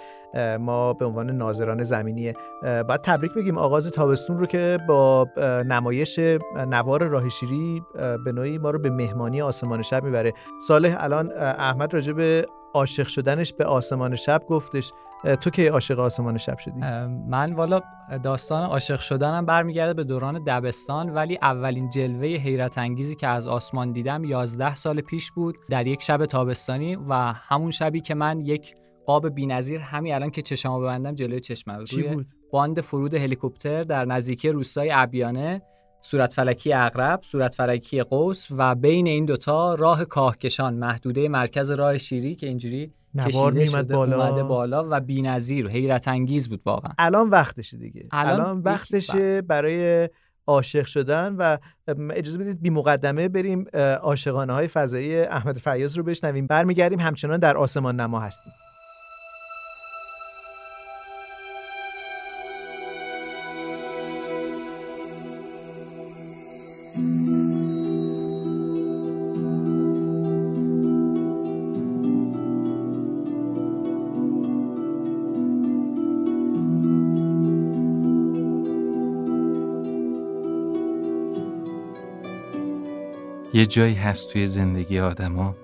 [0.60, 2.32] ما به عنوان ناظران زمینیه.
[2.62, 5.26] اه، باید تبریک بگیم آغاز تابستون رو که با
[5.66, 6.20] نمایش
[6.68, 7.82] نوار راه شیری
[8.24, 10.32] به نوعی ما رو به مهمانی آسمان شب می‌بره.
[10.68, 12.46] صالح الان احمد راجع به
[12.76, 14.92] عاشق شدنش به آسمان شب گفتش
[15.40, 16.80] تو که عاشق آسمان شب شدی؟
[17.28, 17.80] من والا
[18.22, 23.92] داستان عاشق شدنم برمیگرده به دوران دبستان ولی اولین جلوه حیرت انگیزی که از آسمان
[23.92, 28.74] دیدم 11 سال پیش بود در یک شب تابستانی و همون شبی که من یک
[29.06, 31.84] قاب بی‌نظیر همین الان که چشامو ببندم جلوی چشمم.
[32.14, 35.62] بود؟ باند فرود هلیکوپتر در نزدیکی روستای ابیانه.
[36.06, 41.98] صورت فلکی اغرب، صورت فلکی قوس و بین این دوتا راه کاهکشان محدوده مرکز راه
[41.98, 44.26] شیری که اینجوری نوار شده بالا.
[44.26, 46.92] اومده بالا و بی‌نظیر و حیرت انگیز بود واقعا.
[46.98, 48.06] الان وقتشه دیگه.
[48.10, 50.08] الان الان, وقتشه برای
[50.46, 51.56] عاشق شدن و
[52.10, 53.64] اجازه بدید بی مقدمه بریم
[54.02, 56.46] عاشقانه های فضایی احمد فیاض رو بشنویم.
[56.46, 58.52] برمیگردیم همچنان در آسمان نما هستیم.
[83.56, 85.54] یه جایی هست توی زندگی آدما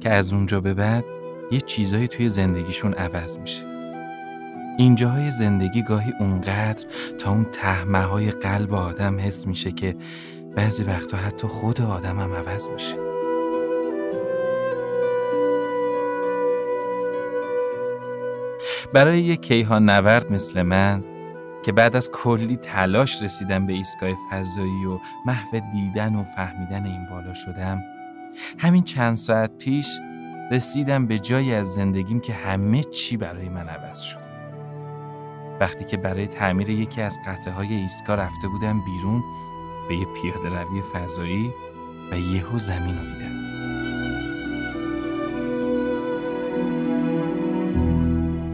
[0.00, 1.04] که از اونجا به بعد
[1.50, 3.64] یه چیزایی توی زندگیشون عوض میشه.
[4.78, 6.86] اینجاهای زندگی گاهی اونقدر
[7.18, 9.96] تا اون تهمه های قلب آدم حس میشه که
[10.56, 12.96] بعضی وقتا حتی خود آدم هم عوض میشه.
[18.92, 21.04] برای یه کیهان نورد مثل من
[21.64, 27.06] که بعد از کلی تلاش رسیدم به ایستگاه فضایی و محو دیدن و فهمیدن این
[27.06, 27.84] بالا شدم.
[28.58, 30.00] همین چند ساعت پیش
[30.50, 34.24] رسیدم به جایی از زندگیم که همه چی برای من عوض شد.
[35.60, 39.24] وقتی که برای تعمیر یکی از قطعه های ایستگاه رفته بودم بیرون
[39.88, 41.52] به یه پیاده روی فضایی
[42.12, 43.34] و یهو زمین رو دیدم.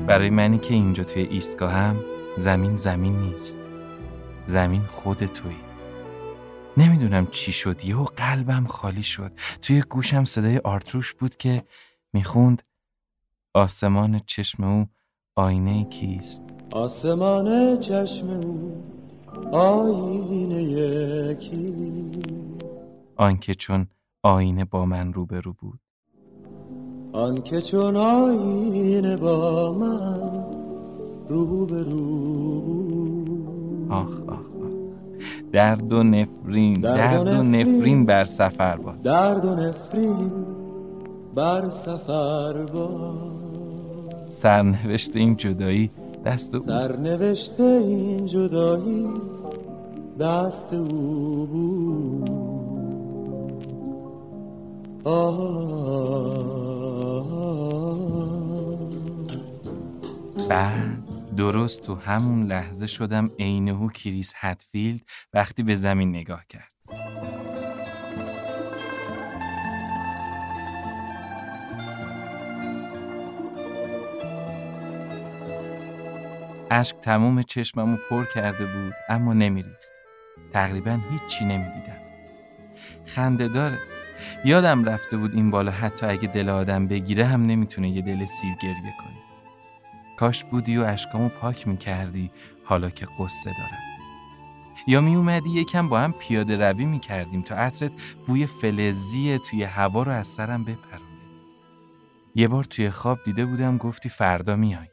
[0.07, 1.96] برای منی که اینجا توی ایستگاهم
[2.37, 3.57] زمین زمین نیست.
[4.47, 5.55] زمین خود توی
[6.77, 7.85] نمی‌دونم چی شد.
[7.85, 9.33] یهو قلبم خالی شد.
[9.62, 11.62] توی گوشم صدای آرتروش بود که
[12.12, 12.62] می‌خوند
[13.55, 14.87] آسمان چشم او
[15.37, 16.43] آینه کیست.
[16.71, 18.85] آسمان چشم او
[19.53, 23.01] آینه کیست.
[23.16, 23.87] آنکه چون
[24.23, 25.81] آینه با من روبرو بود.
[27.12, 30.39] آنکه چون آینه با من
[31.31, 32.51] روبرو.
[32.61, 34.40] بود آخ آخ آخ.
[35.53, 38.07] درد و نفرین درد و نفرین.
[38.07, 39.03] بر سفر باد.
[39.03, 40.31] درد و نفرین
[41.35, 43.14] بر سفر با
[44.29, 45.90] سرنوشت این جدایی
[46.25, 46.61] دست او.
[46.61, 49.09] سرنوشت این جدایی
[50.21, 52.31] دست او بود.
[55.05, 55.71] آه.
[60.49, 61.00] بعد
[61.37, 65.01] درست تو همون لحظه شدم عینهو کریس هتفیلد
[65.33, 66.71] وقتی به زمین نگاه کرد.
[76.71, 79.88] اشک تموم چشممو پر کرده بود اما نمیریخت.
[80.53, 82.01] تقریبا هیچی نمی‌دیدم.
[83.07, 83.79] خنده داره.
[84.45, 88.55] یادم رفته بود این بالا حتی اگه دل آدم بگیره هم نمی‌تونه یه دل سیر
[88.62, 89.19] گریه کنه.
[90.20, 92.30] کاش بودی و اشکامو پاک می‌کردی
[92.64, 93.83] حالا که قصه دارم.
[94.87, 97.92] یا می اومدی یکم با هم پیاده روی می کردیم تا عطرت
[98.26, 101.20] بوی فلزی توی هوا رو از سرم بپرونه
[102.35, 104.88] یه بار توی خواب دیده بودم گفتی فردا میای.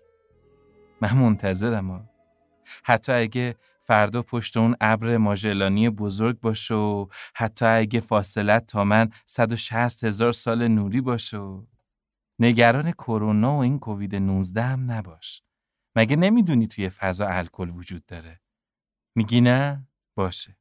[1.02, 2.02] من منتظرم ها.
[2.84, 9.10] حتی اگه فردا پشت اون ابر ماژلانی بزرگ باشه و حتی اگه فاصلت تا من
[9.26, 11.62] 160 هزار سال نوری باشه و
[12.40, 15.44] نگران کرونا و این کووید 19 هم نباش
[15.98, 18.42] مگه نمی‌دونی توی فضا الکل وجود داره
[19.16, 20.58] میگی نه باشه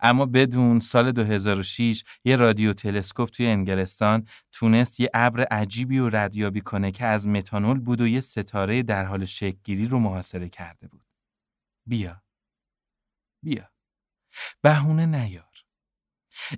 [0.00, 6.60] اما بدون سال 2006 یه رادیو تلسکوپ توی انگلستان تونست یه ابر عجیبی رو ردیابی
[6.60, 11.04] کنه که از متانول بود و یه ستاره در حال شکلگیری رو محاصره کرده بود.
[11.88, 12.22] بیا.
[13.44, 13.70] بیا.
[14.62, 15.51] بهونه نیار.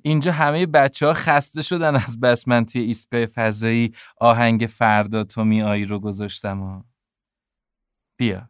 [0.02, 5.44] اینجا همه بچه ها خسته شدن از بس من توی ایستگاه فضایی آهنگ فردا تو
[5.44, 6.82] میایی رو گذاشتم و
[8.16, 8.48] بیا.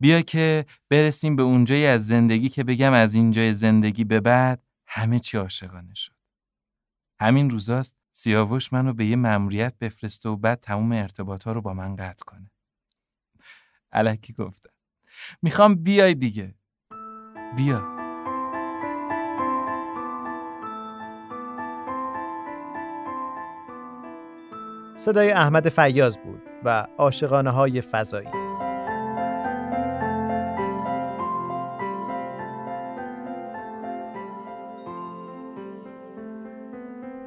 [0.00, 5.18] بیا که برسیم به اونجایی از زندگی که بگم از اینجای زندگی به بعد همه
[5.18, 6.12] چی عاشقانه شد.
[7.20, 11.96] همین روزاست سیاوش منو به یه مأموریت بفرسته و بعد تموم ارتباطا رو با من
[11.96, 12.50] قطع کنه.
[13.92, 14.70] علکی گفتم
[15.42, 16.54] می‌خوام بیای دیگه.
[17.56, 18.01] بیا.
[25.04, 28.28] صدای احمد فیاض بود و عاشقانه های فضایی.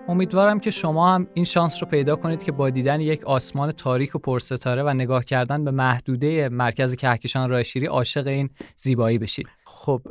[0.07, 4.15] امیدوارم که شما هم این شانس رو پیدا کنید که با دیدن یک آسمان تاریک
[4.15, 9.47] و پرستاره و نگاه کردن به محدوده مرکز کهکشان راه شیری عاشق این زیبایی بشید.
[9.65, 10.01] خب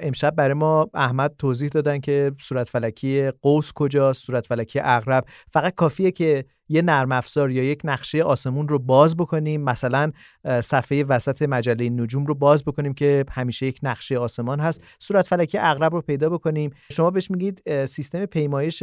[0.00, 5.24] امشب برای ما احمد توضیح دادن که صورت فلکی قوس کجاست صورت فلکی اغرب.
[5.50, 9.60] فقط کافیه که یه نرم افزار یا یک نقشه آسمون رو باز بکنیم.
[9.60, 10.12] مثلا
[10.60, 14.84] صفحه وسط مجله نجوم رو باز بکنیم که همیشه یک نقشه آسمان هست.
[14.98, 16.70] صورت فلکی اغرب رو پیدا بکنیم.
[16.92, 18.82] شما بهش میگید سیستم پیمایش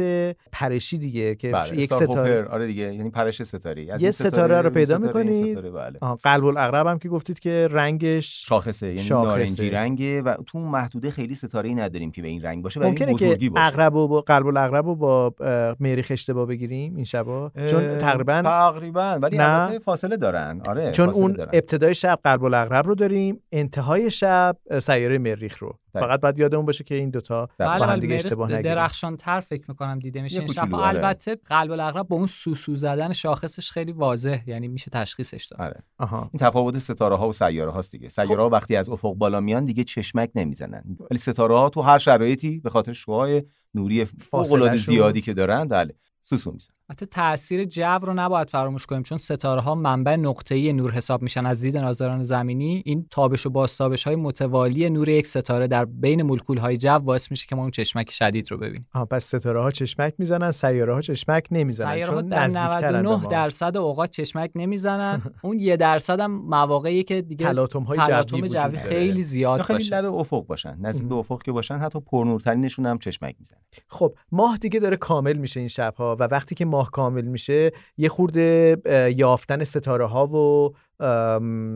[0.52, 1.78] پرشی دیگه که بله.
[1.78, 2.44] یک ستاره.
[2.44, 4.02] آره دیگه یعنی پرش ستاره.
[4.02, 5.98] یه ستاره, رو پیدا می‌کنید بله.
[6.22, 9.28] قلب الاغرب هم که گفتید که رنگش شاخصه یعنی شاخصه.
[9.28, 12.82] نارنجی رنگه و تو محدوده خیلی ستاره ای نداریم که به این رنگ باشه و
[12.82, 13.66] ممکنه که بزرگی باشه.
[13.66, 15.34] اغرب و با قلب الاغرب رو با
[15.80, 19.44] مریخ اشتباه بگیریم این شبا؟ چون تقریبا تقریبا ولی نه.
[19.44, 20.60] البته فاصله دارن.
[20.68, 21.50] آره چون اون دارن.
[21.52, 25.78] ابتدای شب قلب الاغرب رو داریم انتهای شب سیاره مریخ رو.
[25.92, 26.06] بله.
[26.06, 27.84] فقط باید یادمون باشه که این دوتا با بله.
[27.84, 28.74] هم ولی دیگه اشتباه نگیریم.
[28.74, 30.98] درخشان تر فکر می‌کنم دیده میشه این شبها آره.
[30.98, 35.60] البته قلب الاغرب با اون سوسو زدن شاخصش خیلی واضح یعنی میشه تشخیصش داد.
[35.60, 35.82] آره.
[35.98, 36.30] آها.
[36.32, 38.08] این تفاوت ستاره ها و سیاره هاست دیگه.
[38.08, 40.84] سیاره ها وقتی از افق بالا میان دیگه چشمک نمی‌زنن.
[41.10, 43.40] ولی ستاره ها تو هر شرایطی به خاطر شعاع
[43.74, 44.72] نوری فوق.
[44.72, 46.76] زیادی که دارن بله سوسو می‌زنن.
[46.90, 51.46] حتی تاثیر جو رو نباید فراموش کنیم چون ستاره ها منبع نقطه‌ای نور حساب میشن
[51.46, 56.22] از دید ناظران زمینی این تابش و بازتابش های متوالی نور یک ستاره در بین
[56.22, 59.62] مولکول های جو باعث میشه که ما اون چشمک شدید رو ببینیم آها پس ستاره
[59.62, 63.28] ها چشمک می‌زنن سیاره ها چشمک نمی‌زنن سیاره ها چون در نزدیکترن به 99 ما.
[63.28, 68.48] درصد اوقات چشمک نمی‌زنن اون یه درصد هم مواقعی که دیگه تلاطم های تلاطم جوی
[68.48, 68.78] جوی.
[68.78, 71.14] خیلی زیاد یا خیلی باشه لب افق باشن نزدیک به.
[71.14, 75.68] افق که باشن حتی پرنورترینشون هم چشمک می‌زنن خب ماه دیگه داره کامل میشه این
[75.68, 78.76] شبها و وقتی که ماه کامل میشه یه خورده
[79.16, 80.74] یافتن ستاره ها و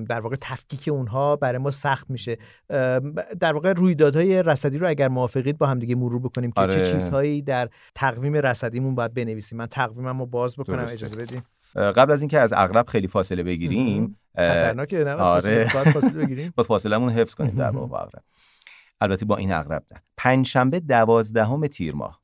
[0.09, 2.39] در واقع تفکیک اونها برای ما سخت میشه.
[3.41, 6.93] در واقع رویدادهای رصدی رو اگر موافقید با هم دیگه مرور بکنیم که چه آره.
[6.93, 9.59] چیزهایی در تقویم رصدیمون باید بنویسیم.
[9.59, 10.95] من تقویمم رو باز بکنم درسته.
[10.95, 11.43] اجازه بدیم
[11.75, 15.69] قبل از اینکه از اغرب خیلی فاصله بگیریم خطرناکه نه آره.
[15.93, 16.53] فاصله بگیریم.
[16.57, 18.23] باز فاصلمون حفظ کنیم در واقع اغرب
[19.01, 20.03] البته با این اغرب نه.
[20.17, 22.11] پنجشنبه دوازدهم تیر ماه.
[22.11, 22.24] اه،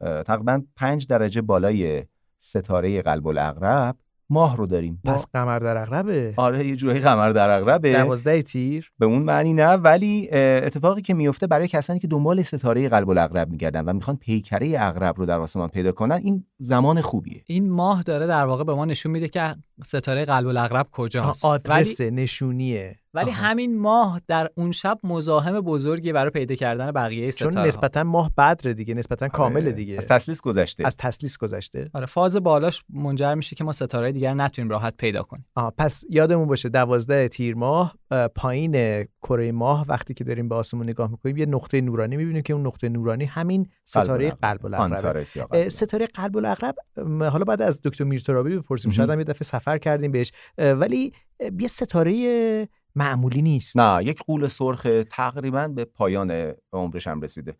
[0.00, 2.04] تقریبا پنج درجه بالای
[2.38, 3.96] ستاره قلب الاغرب
[4.32, 5.00] ماه رو داریم.
[5.04, 8.92] پس قمر در اغربه آره یه جورایی قمر در اغربه دوازده تیر.
[8.98, 13.50] به اون معنی نه ولی اتفاقی که میفته برای کسانی که دنبال ستاره قلب الاغرب
[13.50, 17.42] میگردن و می‌خوان پیکره اغرب رو در آسمان پیدا کنن این زمان خوبیه.
[17.46, 21.44] این ماه داره در واقع به ما نشون میده که ستاره قلب الاغرب کجاست.
[21.44, 22.96] آه، ولی آدرس نشونیه.
[23.14, 23.42] ولی آها.
[23.42, 28.30] همین ماه در اون شب مزاحم بزرگی برای پیدا کردن بقیه چون ستاره نسبتا ماه
[28.38, 29.96] بدره دیگه نسبتا کامله آره، دیگه.
[29.96, 30.86] از تسلیس گذشته.
[30.86, 31.90] از تسلیس گذشته.
[31.94, 35.46] آره فاز بالاش منجر میشه که ما ستاره دیگر نتونیم راحت پیدا کنیم.
[35.54, 40.54] آه پس یادمون باشه دوازده تیر ماه اه، پایین کره ماه وقتی که داریم به
[40.54, 45.22] آسمون نگاه می‌کنیم یه نقطه نورانی می‌بینیم که اون نقطه نورانی همین ستاره قلب الاغرب
[45.68, 46.74] ستاره قلب الاغرب
[47.20, 48.90] حالا بعد از دکتر میرترابی بپرسیم.
[48.90, 50.32] شاید هم یه دفعه سفر کردیم بهش.
[50.58, 51.12] ولی
[51.60, 53.76] یه ستاره معمولی نیست.
[53.76, 57.56] نه یک قول سرخ تقریبا به پایان عمرش هم رسیده.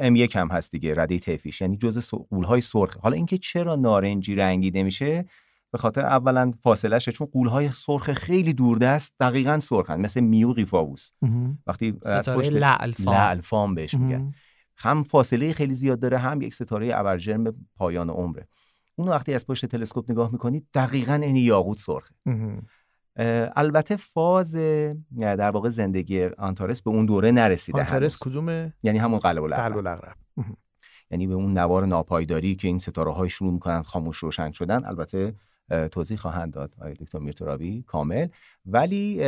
[0.00, 1.60] ام یک هم هست دیگه رده طیفیش.
[1.60, 2.96] یعنی جزء قولهای سرخ.
[2.96, 5.24] حالا اینکه چرا نارنجی رنگیده میشه؟
[5.72, 11.10] به خاطر اولا فاصلهشه چون قولهای سرخ خیلی دوردست دقیقا سرخن مثل میو قیفاووس.
[11.66, 13.14] وقتی از ستاره پشت لعل فام.
[13.14, 14.32] لعل فام بهش میگن.
[14.78, 17.44] هم فاصله خیلی زیاد داره هم یک ستاره ابرجرم
[17.76, 18.48] پایان عمره.
[18.96, 22.14] اون وقتی از پشت تلسکوپ نگاه می‌کنید دقیقا این یاقوت سرخه.
[23.56, 24.56] البته فاز
[25.18, 28.16] در واقع زندگی آنتارس به اون دوره نرسیده آنتارس.
[28.20, 30.14] کدومه یعنی همون قلب الاغرب.
[31.10, 35.34] یعنی به اون نوار ناپایداری که این ستاره های شروع می‌کنن خاموش روشن شدن البته
[35.90, 38.28] توضیح خواهند داد آقای دکتر میرترابی کامل.
[38.66, 39.22] ولی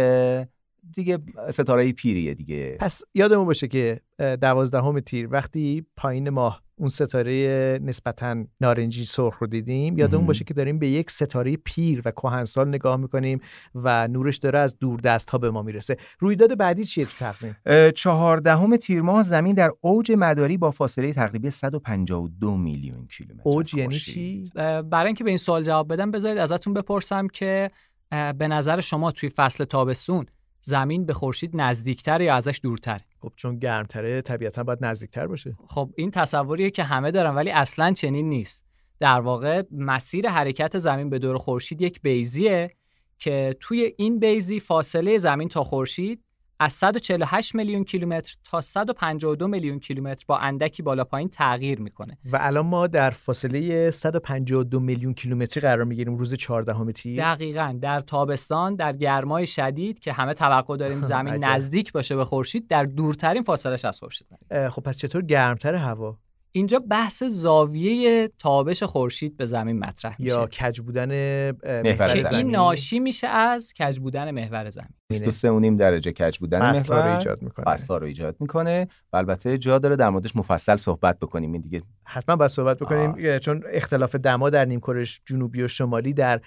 [0.95, 1.19] دیگه
[1.51, 2.77] ستاره پیریه دیگه.
[2.81, 9.47] پس یادمون باشه که دوازدهم تیر وقتی پایین ماه اون ستاره نسبتا نارنجی سرخ رو
[9.47, 13.41] دیدیم یادمون باشه که داریم به یک ستاره پیر و کهنسال نگاه می‌کنیم
[13.75, 15.97] و نورش داره از دور دست ها به ما می‌رسه.
[16.19, 17.57] رویداد بعدی چیه تو تقویم؟
[17.91, 23.95] چهاردهم تیر ماه زمین در اوج مداری با فاصله تقریبی 152 میلیون کیلومتر اوج یعنی
[23.95, 24.45] چی؟
[24.91, 27.71] برای اینکه به این سوال جواب بدم بذارید ازتون بپرسم که
[28.11, 30.27] به نظر شما توی فصل تابستون
[30.61, 35.57] زمین به خورشید نزدیکتر یا ازش دورتر خب چون گرمتره طبیعتا باید نزدیکتر باشه.
[35.69, 38.65] خب این تصوریه که همه دارن ولی اصلا چنین نیست.
[39.01, 42.71] در واقع مسیر حرکت زمین به دور خورشید یک بیزیه
[43.19, 46.25] که توی این بیزی فاصله زمین تا خورشید
[46.61, 52.19] از 148 میلیون کیلومتر تا 152 میلیون کیلومتر با اندکی بالا پایین تغییر می‌کنه.
[52.33, 57.35] و الان ما در فاصله 152 میلیون کیلومتری قرار می‌گیریم روز 14 تیر.
[57.35, 57.79] دقیقا.
[57.83, 62.85] در تابستان در گرمای شدید که همه توقع داریم زمین نزدیک باشه به خورشید در
[62.85, 64.27] دورترین فاصلش از خورشید
[64.71, 66.19] خب پس چطور گرمتر هوا؟
[66.53, 70.29] اینجا بحث زاویه تابش خورشید به زمین مطرح میشه.
[70.29, 71.09] یا کج بودن
[71.65, 72.35] محور زمین.
[72.35, 74.89] این ناشی میشه از کج بودن محور زمین.
[75.11, 77.65] 23 درجه کج بودن محور رو ایجاد می‌کنه.
[77.65, 78.89] فصل رو ایجاد می‌کنه.
[79.13, 81.53] و البته جا داره در موردش مفصل صحبت بکنیم.
[81.53, 83.39] این دیگه حتما باید صحبت بکنیم آه.
[83.39, 86.41] چون اختلاف دما در نیمکره جنوبی و شمالی در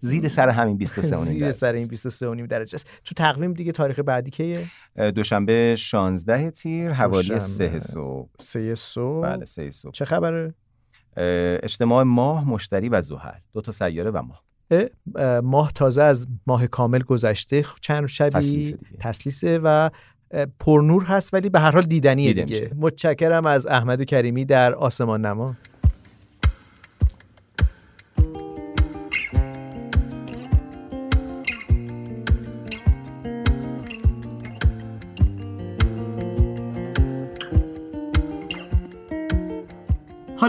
[0.00, 2.88] زیر سر همین 23 زیر سر این 23 درجه است.
[3.04, 4.66] تو تقویم دیگه تاریخ بعدی کیه؟
[5.14, 8.28] دوشنبه 16 تیر حوالی 3 صبح.
[8.38, 9.31] 3 صبح.
[9.36, 9.92] بله 3 صبح.
[9.92, 10.54] چه خبره؟
[11.62, 14.42] اجتماع ماه مشتری و زحل دو تا سیاره و ماه.
[15.40, 17.64] ماه تازه از ماه کامل گذشته.
[17.80, 19.90] چند شبی؟ تسلیسه و
[20.60, 22.44] پرنور هست ولی به هر حال دیدنیه دیگه.
[22.44, 22.70] میشه.
[22.76, 25.56] متشکرم از احمد کریمی در آسمان نما.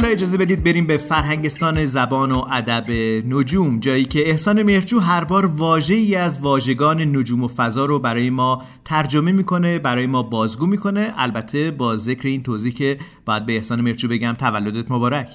[0.03, 2.91] حالا اجازه بدید بریم به فرهنگستان زبان و ادب
[3.27, 7.99] نجوم جایی که احسان مهرجو هر بار واژه ای از واژگان نجوم و فضا رو
[7.99, 11.13] برای ما ترجمه می‌کنه برای ما بازگو می‌کنه.
[11.17, 15.27] البته با ذکر این توضیح که باید به احسان مهرجو بگم تولدت مبارک.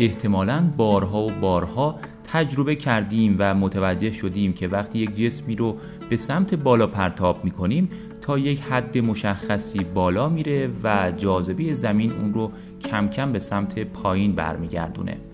[0.00, 2.00] احتمالاً بارها و بارها
[2.32, 5.76] تجربه کردیم و متوجه شدیم که وقتی یک جسمی رو
[6.10, 7.90] به سمت بالا پرتاب می‌کنیم
[8.20, 13.78] تا یک حد مشخصی بالا میره و جاذبه زمین اون رو کم کم به سمت
[13.78, 15.29] پایین برمیگردونه.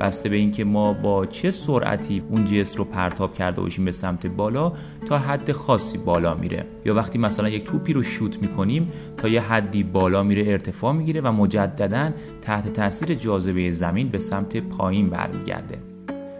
[0.00, 4.26] بسته به اینکه ما با چه سرعتی اون جسم رو پرتاب کرده باشیم به سمت
[4.26, 4.72] بالا
[5.06, 6.66] تا حد خاصی بالا میره.
[6.84, 11.20] یا وقتی مثلا یک توپی رو شوت می‌کنیم تا یه حدی بالا میره ارتفاع می‌گیره
[11.20, 12.10] و مجددا
[12.42, 15.78] تحت تاثیر جاذبه زمین به سمت پایین برمیگرده.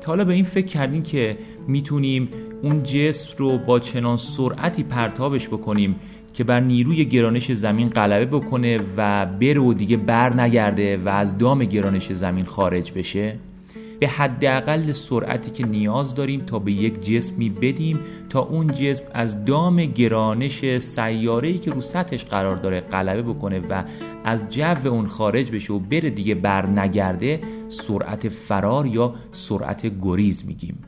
[0.00, 2.28] تا حالا به این فکر کردیم که می‌تونیم
[2.62, 5.96] اون جسم رو با چنان سرعتی پرتابش بکنیم
[6.34, 11.38] که بر نیروی گرانش زمین غلبه بکنه و بره و دیگه بر نگرده و از
[11.38, 13.36] دام گرانش زمین خارج بشه؟
[14.00, 19.44] به حداقل سرعتی که نیاز داریم تا به یک جسمی بدیم تا اون جسم از
[19.44, 23.84] دام گرانش سیاره‌ای که رو سطحش قرار داره غلبه بکنه و
[24.24, 30.46] از جو اون خارج بشه و بره دیگه بر نگرده سرعت فرار یا سرعت گریز
[30.46, 30.78] میگیم.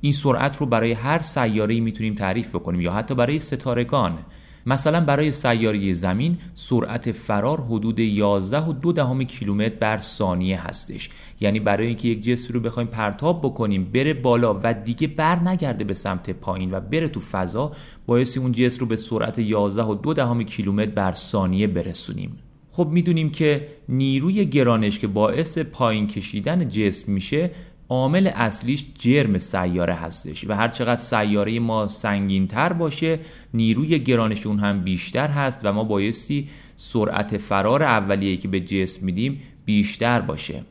[0.00, 4.18] این سرعت رو برای هر سیاره‌ای می‌تونیم تعریف بکنیم یا حتی برای ستارگان.
[4.66, 11.10] مثلا برای سیاره زمین سرعت فرار حدود 11 و دو دهم کیلومتر بر ثانیه هستش.
[11.40, 15.84] یعنی برای اینکه یک جسمی رو بخوایم پرتاب بکنیم بره بالا و دیگه بر نگرده
[15.84, 17.72] به سمت پایین و بره تو فضا
[18.06, 22.38] بایستی اون جسم رو به سرعت 11 و دو دهم کیلومتر بر ثانیه برسونیم.
[22.72, 27.50] خب می‌دونیم که نیروی گرانش که باعث پایین کشیدن جسم میشه
[27.90, 33.18] عامل اصلیش جرم سیاره هستش و هر چقدر سیاره ما سنگین تر باشه
[33.54, 39.06] نیروی گرانش اون هم بیشتر هست و ما بایستی سرعت فرار اولیه که به جسم
[39.06, 40.62] میدیم بیشتر باشه.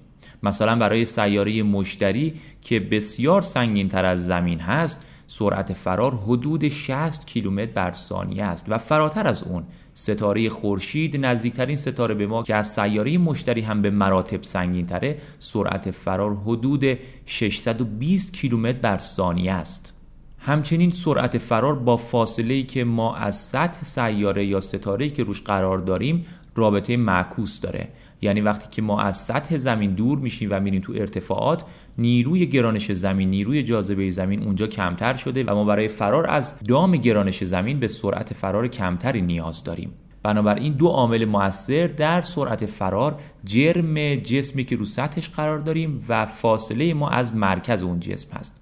[0.43, 7.27] مثلا برای سیاره مشتری که بسیار سنگین تر از زمین هست سرعت فرار حدود 60
[7.27, 9.63] کیلومتر بر ثانیه است و فراتر از اون
[9.93, 15.17] ستاره خورشید نزدیکترین ستاره به ما که از سیاره مشتری هم به مراتب سنگین تره
[15.39, 19.93] سرعت فرار حدود 620 کیلومتر بر ثانیه است.
[20.39, 25.41] همچنین سرعت فرار با فاصله ای که ما از سطح سیاره یا ستاره که روش
[25.41, 26.25] قرار داریم
[26.55, 27.87] رابطه معکوس داره.
[28.21, 31.63] یعنی وقتی که ما از سطح زمین دور میشیم و میریم تو ارتفاعات
[31.99, 36.97] نیروی گرانش زمین نیروی جاذبه زمین اونجا کمتر شده و ما برای فرار از دام
[36.97, 39.91] گرانش زمین به سرعت فرار کمتری نیاز داریم.
[40.23, 46.25] بنابراین دو عامل موثر در سرعت فرار جرم جسمی که رو سطحش قرار داریم و
[46.25, 48.59] فاصله ما از مرکز اون جسم هست.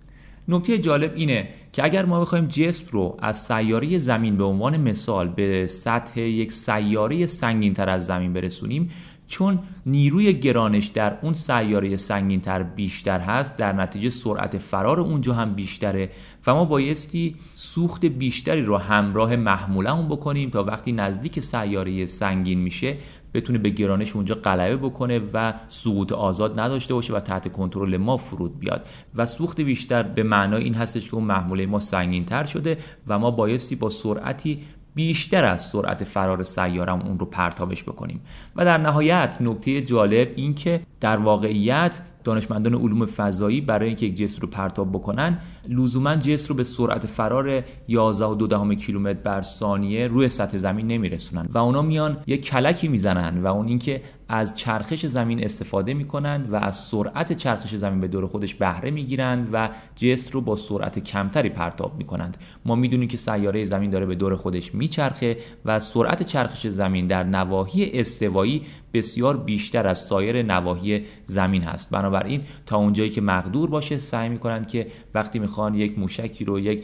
[0.48, 5.28] نکته جالب اینه که اگر ما بخوایم جسم رو از سیاره زمین به عنوان مثال
[5.28, 8.90] به سطح یک سیاره سنگین تر از زمین برسونیم
[9.28, 15.34] چون نیروی گرانش در اون سیاره سنگین تر بیشتر هست در نتیجه سرعت فرار اونجا
[15.34, 16.10] هم بیشتره
[16.48, 22.98] و ما بایستی سوخت بیشتری رو همراه محمولمون بکنیم تا وقتی نزدیک سیاره سنگین میشه
[23.34, 28.18] بتونه به گرانش اونجا غلبه بکنه و سقوط آزاد نداشته باشه و تحت کنترل ما
[28.18, 28.88] فرود بیاد.
[29.16, 33.20] و سوخت بیشتر به معنای این هستش که اون محموله ما سنگین تر شده و
[33.20, 34.60] ما بایستی با سرعتی
[34.98, 38.22] بیشتر از سرعت فرار سیارم اون رو پرتابش بکنیم.
[38.56, 44.16] و در نهایت نکته جالب این که در واقعیت دانشمندان علوم فضایی برای اینکه یک
[44.16, 45.38] جسم رو پرتاب بکنن
[45.70, 51.58] لزوما جسم رو به سرعت فرار 11.2 کیلومتر بر ثانیه روی سطح زمین نمیرسونن و
[51.58, 56.78] اونا میان یک کلکی می‌زنن و اون اینکه از چرخش زمین استفاده می‌کنند و از
[56.78, 61.98] سرعت چرخش زمین به دور خودش بهره می‌گیرند و جسم رو با سرعت کمتری پرتاب
[61.98, 62.38] می‌کنند.
[62.66, 67.24] ما می‌دونیم که سیاره زمین داره به دور خودش میچرخه و سرعت چرخش زمین در
[67.24, 68.62] نواحی استوایی
[68.94, 71.90] بسیار بیشتر از سایر نواحی زمین هست.
[71.90, 76.84] بنابراین تا اونجایی که مقدور باشه سعی می‌کنند که وقتی می‌خوان یک موشکی رو یک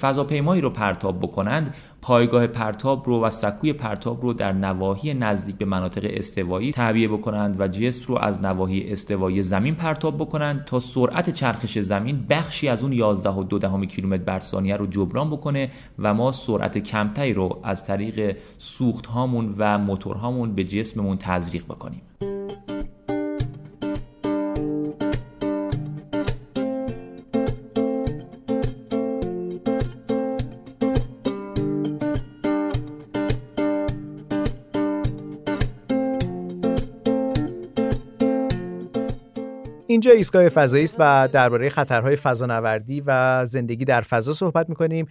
[0.00, 5.64] فضاپیمایی رو پرتاب بکنند پایگاه پرتاب رو و سکوی پرتاب رو در نواحی نزدیک به
[5.64, 11.30] مناطق استوایی تعبیه بکنند و جسم رو از نواحی استوایی زمین پرتاب بکنند تا سرعت
[11.30, 16.78] چرخش زمین بخشی از اون 11.2 کیلومتر بر ثانیه رو جبران بکنه و ما سرعت
[16.78, 22.02] کمتری رو از طریق سوخت هامون و موتورهامون به جسممون تزریق بکنیم.
[39.92, 45.06] اینجا ایستگاه فضایی است و درباره خطرهای فضانوردی و زندگی در فضا صحبت می‌کنیم.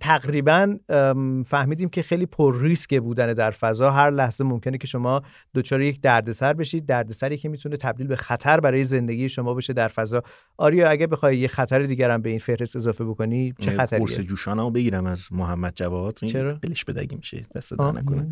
[0.00, 0.76] تقریبا
[1.46, 3.90] فهمیدیم که خیلی پر ریسک بودن در فضا.
[3.90, 5.22] هر لحظه ممکنه که شما
[5.54, 9.88] دچار یک دردسر بشید دردسری که می‌تونه تبدیل به خطر برای زندگی شما بشه در
[9.88, 10.22] فضا.
[10.56, 14.20] آریا اگه بخوای یه خطر دیگر هم به این فهرست اضافه بکنی چه خطریه؟ قرص
[14.20, 16.14] جوشانمو بگیرم از محمد جواد.
[16.14, 18.28] چرا؟ قلش بدگی میشه دست در نکنه.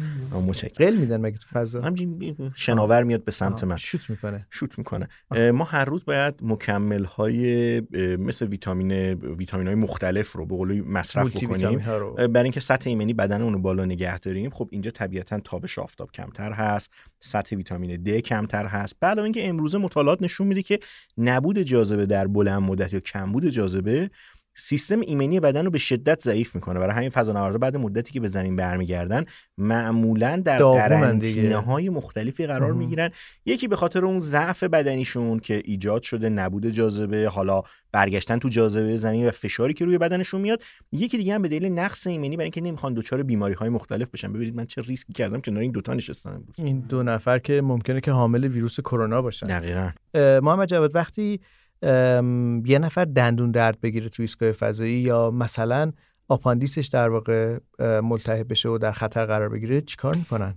[0.77, 3.77] قل میدن مگه تو فضا؟ همین شناور میاد به سمت من.
[3.77, 4.47] شوت می‌کنه.
[4.51, 5.09] شوت می‌کنه.
[5.53, 7.81] ما هر روز باید مکمل های
[8.17, 11.79] مثل ویتامین ویتامین های مختلف رو به قول مصرف بکنیم.
[12.17, 14.51] برای اینکه سطح ایمنی بدن اون رو بالا نگه داریم.
[14.51, 16.91] خب اینجا طبیعتا تابش آفتاب کمتر هست
[17.21, 18.97] سطح ویتامین د کمتر هست.
[19.01, 20.79] بعد اینکه امروزه مطالعات نشون میده که
[21.19, 24.11] نبود جاذبه در بلند مدت یا کمبود جاذبه
[24.59, 26.81] سیستم ایمنی بدن رو به شدت ضعیف می‌کنه.
[26.81, 29.25] برای همین فضانوردا بعد مدتی که به زمین برمیگردن
[29.59, 33.11] معمولا در قرنطینه های مختلفی قرار می‌گیرن.
[33.47, 38.97] یکی به خاطر اون ضعف بدنیشون که ایجاد شده نبود جاذبه حالا برگشتن تو جاذبه
[38.97, 40.63] زمین و فشاری که روی بدنشون میاد.
[40.93, 44.33] یکی دیگه هم به دلیل نقص ایمنی برای اینکه نمی‌خوان دچار بیماری های مختلف بشن.
[44.33, 48.11] ببینید من چه ریسکی کردم که این دوتا نشستم این دو نفر که ممکنه که
[48.11, 49.47] حامل ویروس کرونا باشن.
[49.47, 49.91] دقیقاً.
[50.41, 51.41] محمد جواد وقتی
[52.67, 55.93] یه نفر دندون درد بگیره تو ایستگاه فضایی یا مثلا
[56.29, 60.55] آپاندیسش در واقع ملتهب بشه و در خطر قرار بگیره چیکار می‌کنن؟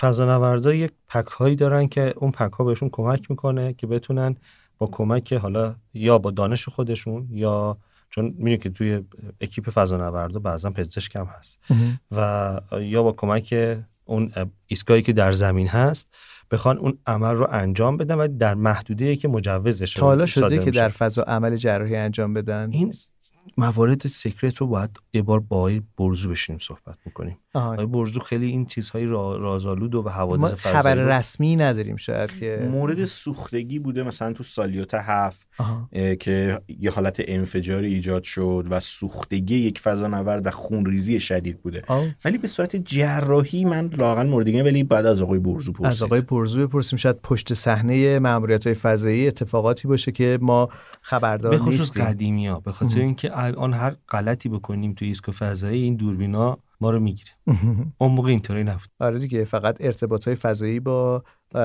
[0.00, 4.36] فضانوردا یک پک هایی دارن که اون پک ها بهشون کمک می‌کنه که بتونن
[4.78, 7.78] با کمک حالا یا با دانش خودشون یا
[8.10, 9.02] چون می‌دونی که توی
[9.40, 11.58] اکیپ فضانوردا بعضا پزشک هم هست
[12.10, 14.32] و یا با کمک اون
[14.66, 16.14] ایستگاهی که در زمین هست
[16.50, 20.70] بخوان اون عمل رو انجام بدن و در محدوده که مجوزش تا حالا شده که
[20.70, 22.94] در فضا عمل جراحی انجام بدن؟ این
[23.56, 27.38] موارد سکرت رو باید یه بار با برزو بشینیم صحبت بکنیم.
[27.56, 33.04] آقای برزو خیلی این چیزهای رازآلود و حوادث فضایی خبر رسمی نداریم شاید که مورد
[33.04, 35.46] سوختگی بوده مثلا تو سالیوت هفت
[36.20, 41.82] که یه حالت انفجار ایجاد شد و سوختگی یک فضانورد و خونریزی شدید بوده.
[42.24, 45.86] ولی به صورت جراحی من لاقل مورد ولی بعد از آقای برزو پرسید.
[45.86, 50.68] از آقای برزو بپرسیم شاید پشت صحنه ماموریت های فضایی اتفاقاتی باشه که ما
[51.00, 55.32] خبردار نیستیم به خصوص قدیمی ها به خاطر اینکه الان هر غلطی بکنیم تو ایستگاه
[55.32, 57.30] فضایی این دوربینا ما رو می‌گیره.
[57.98, 58.88] اون موقع اینطوری نبود.
[59.00, 61.24] آره دیگه فقط ارتباط های فضایی با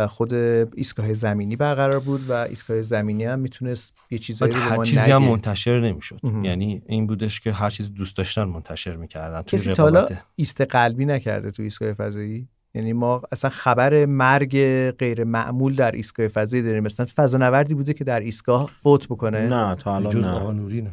[0.09, 5.11] خود ایستگاه زمینی برقرار بود و ایستگاه زمینی هم می‌تونست یه چیزایی رو هر چیزی
[5.11, 6.19] هم منتشر نمی‌شد.
[6.43, 11.05] یعنی این بودش که هر چیز دوست داشتن منتشر می‌کردن کسی تا حالا ایست قلبی
[11.05, 14.57] نکرده تو ایستگاه فضایی؟ یعنی ما اصلا خبر مرگ
[14.91, 16.83] غیر معمول در ایستگاه فضایی داریم.
[16.83, 19.47] مثلا فضانوردی بوده که در ایستگاه فوت بکنه.
[19.47, 20.31] نه تا الان جز نه.
[20.31, 20.91] آقا نوری نه.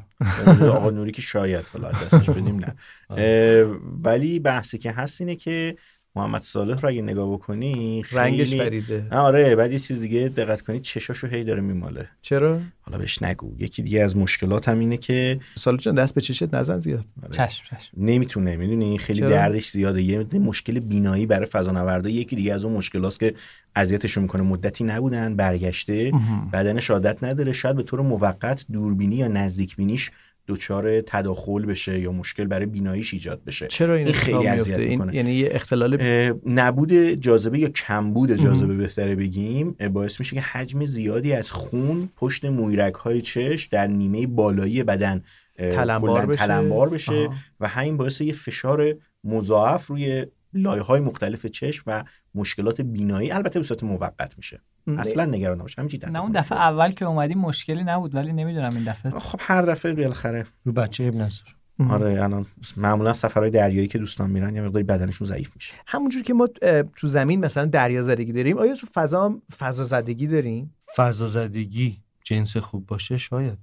[0.68, 2.74] آقا نوری که شاید حالا دستش بدیم نه.
[4.04, 5.76] ولی بحثی که هست اینه که
[6.18, 9.06] محمد صالح رو اگه نگاه بکنی رنگش خیلی- پریده.
[9.10, 12.08] نه، آره بعد یه چیز دیگه دقت کنی چشاشو هی داره میماله.
[12.22, 13.54] چرا؟ حالا بهش نگو.
[13.58, 17.04] یکی دیگه از مشکلات هم اینه که سال جان دست به چشت نزن زیاد.
[17.30, 17.90] چشم چشم.
[17.96, 20.02] نمی‌تونه می‌دونی؟ خیلی چرا؟ دردش زیاده.
[20.02, 22.08] یه مشکل بینایی برای فضانوردا.
[22.10, 23.34] یکی دیگه از اون مشکلاست که
[23.76, 24.42] اذیتشون می‌کنه.
[24.42, 26.12] مدتی نبودن برگشته.
[26.52, 27.52] بدنش عادت نداره.
[27.52, 30.10] شاید به طور موقت دوربینی یا نزدیک بینیش
[30.48, 34.88] دچار تداخل بشه یا مشکل برای بیناییش ایجاد بشه چرا این, این خیلی اذیت این
[34.88, 35.98] می‌کنه یعنی یه اختلال
[36.46, 42.44] نبود جاذبه یا کمبود جاذبه بهتره بگیم باعث میشه که حجم زیادی از خون پشت
[42.44, 45.22] مویرگ های چشم در نیمه بالایی بدن
[45.58, 46.38] تلمبار بشه.
[46.38, 47.34] تلمبار بشه آها.
[47.60, 48.94] و همین باعث یه فشار
[49.24, 54.60] مضاعف روی لایه های مختلف چشم و مشکلات بینایی البته به صورت موقت میشه.
[54.88, 55.78] اصلا نگران نباش.
[55.78, 56.30] همینجوری نه اون.
[56.30, 59.12] دفعه اول که اومدی مشکلی نبود ولی نمی‌دونم این دفعه.
[59.12, 60.46] خب هر دفعه بالاخره.
[60.64, 61.42] رو بچه ابن نظر
[61.90, 65.74] آره الان معمولا سفرهای دریایی که دوستان میرن یه مقداری بدنشون ضعیف میشه.
[65.86, 66.48] همونجور که ما
[66.96, 72.02] تو زمین مثلا دریا زدگی داریم آیا تو فضا فضا زدگی داریم؟ فضا زدگی.
[72.28, 73.58] جنس خوب باشه شاید.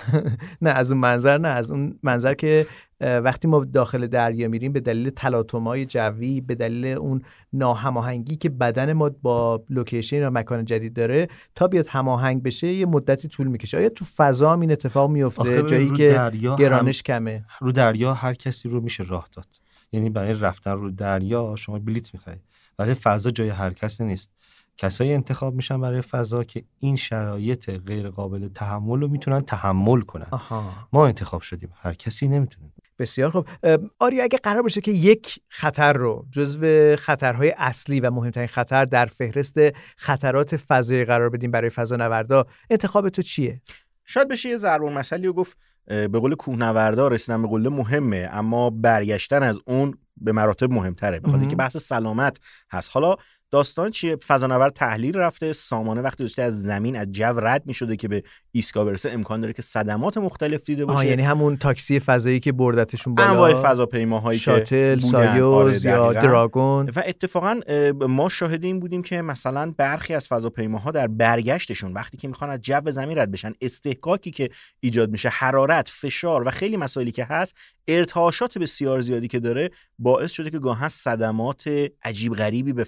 [0.62, 2.66] نه از اون منظر نه از اون منظر که
[3.00, 8.92] وقتی ما داخل دریا میریم به دلیل تلاطم‌های جوی به دلیل اون ناهماهنگی که بدن
[8.92, 13.78] ما با لوکیشن یا مکان جدید داره تا بیاد هماهنگ بشه یه مدتی طول می‌کشه.
[13.78, 17.44] آیا تو فضا هم این اتفاق میفته جایی که دریا هم- گرانش کمه.
[17.60, 19.46] رو دریا هر کسی رو میشه راه داد.
[19.92, 22.40] یعنی برای رفتن رو دریا شما بلیت می‌خرید
[22.76, 24.37] برای فضا جای هر کسی نیست.
[24.78, 30.26] کسایی انتخاب میشن برای فضا که این شرایط غیر قابل تحمل رو می‌تونن تحمل کنن.
[30.30, 30.72] آها.
[30.92, 31.72] ما انتخاب شدیم.
[31.82, 32.72] هر کسی نمی‌تونه.
[32.98, 33.46] بسیار خوب.
[33.98, 39.06] آریا اگه قرار باشه که یک خطر رو جزو خطرهای اصلی و مهمترین خطر در
[39.06, 39.58] فهرست
[39.96, 43.60] خطرات فضایی قرار بدیم برای فضانوردا انتخاب تو چیه؟
[44.04, 45.56] شاید بشه یه ضرب المثلی رو گفت
[45.86, 51.20] به قول کوهنوردا رسیدن به قله مهمه اما برگشتن از اون به مراتب مهمتره.
[51.20, 51.38] بخاطر.
[51.38, 52.38] اینکه بحث سلامت
[52.70, 52.90] هست.
[52.92, 53.16] حالا
[53.50, 57.96] داستان چیه فضانورد تحلیل رفته سامانه وقتی داشته از زمین از جو رد می شده
[57.96, 58.22] که به
[58.52, 63.14] ایستگاه برسه امکان داره که صدمات مختلف دیده باشه یعنی همون تاکسی فضایی که بردتشون
[63.14, 65.08] بالا انواع فضاپیماهایی شاتل بودن.
[65.08, 66.22] سایوز آره، یا.
[66.22, 67.60] دراگون و اتفاقا
[68.00, 72.60] ما شاهد این بودیم که مثلا برخی از فضاپیماها در برگشتشون وقتی که می‌خوان از
[72.60, 77.54] جو زمین رد بشن استحکاکی که ایجاد میشه حرارت فشار و خیلی مسائلی که هست
[77.88, 81.64] ارتعاشات بسیار زیادی که داره باعث شده که گاهن صدمات
[82.02, 82.84] عجیب غریبی به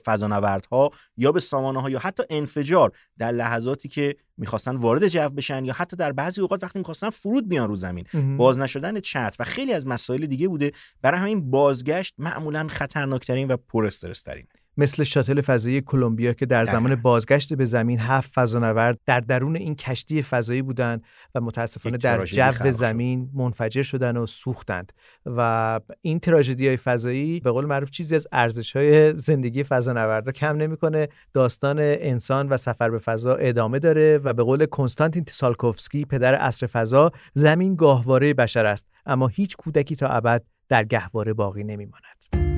[0.50, 5.64] فضانوردها یا به سامانه ها یا حتی انفجار در لحظاتی که می‌خواستن وارد جو بشن
[5.64, 8.06] یا حتی در بعضی اوقات وقتی می‌خواستن فرود بیان رو زمین.
[8.36, 10.72] باز نشدن چتر و خیلی از مسائل دیگه بوده.
[11.02, 14.46] برای همین بازگشت معمولا خطرناکترین و پر استرس ترین
[14.80, 16.94] مثل شاتل فضایی کلمبیا که در زمان.
[16.94, 21.04] بازگشت به زمین هفت فضانورد در درون این کشتی فضایی بودند
[21.34, 22.70] و متاسفانه در جو.
[22.70, 24.92] زمین منفجر شدن و سوختند
[25.26, 30.56] و این تراژدی های فضایی به قول معروف چیزی از ارزش های زندگی فضانوردا کم
[30.56, 36.34] نمی‌کنه داستان انسان و سفر به فضا ادامه داره و به قول کنستانتین تسالکوفسکی پدر
[36.34, 42.49] عصر فضا زمین گاهواره بشر است اما هیچ کودکی تا ابد در گهواره باقی نمیماند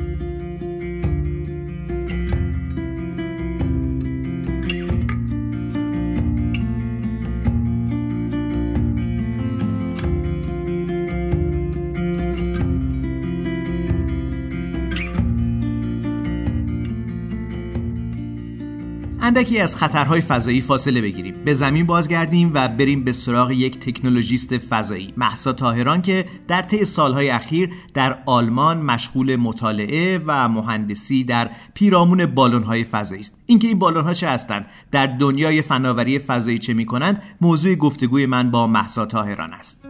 [19.25, 21.35] اندکی از خطرهای فضایی فاصله بگیریم.
[21.45, 26.85] به زمین بازگردیم و بریم به سراغ یک تکنولوژیست فضایی محسا تاهران که در طی
[26.85, 33.37] سالهای اخیر در آلمان مشغول مطالعه و مهندسی در پیرامون بالونهای فضایی است.
[33.47, 38.67] اینکه این بالونها چه هستند در دنیای فناوری فضایی چه می‌کنند موضوع گفتگوی من با
[38.67, 39.81] محسا تاهران است.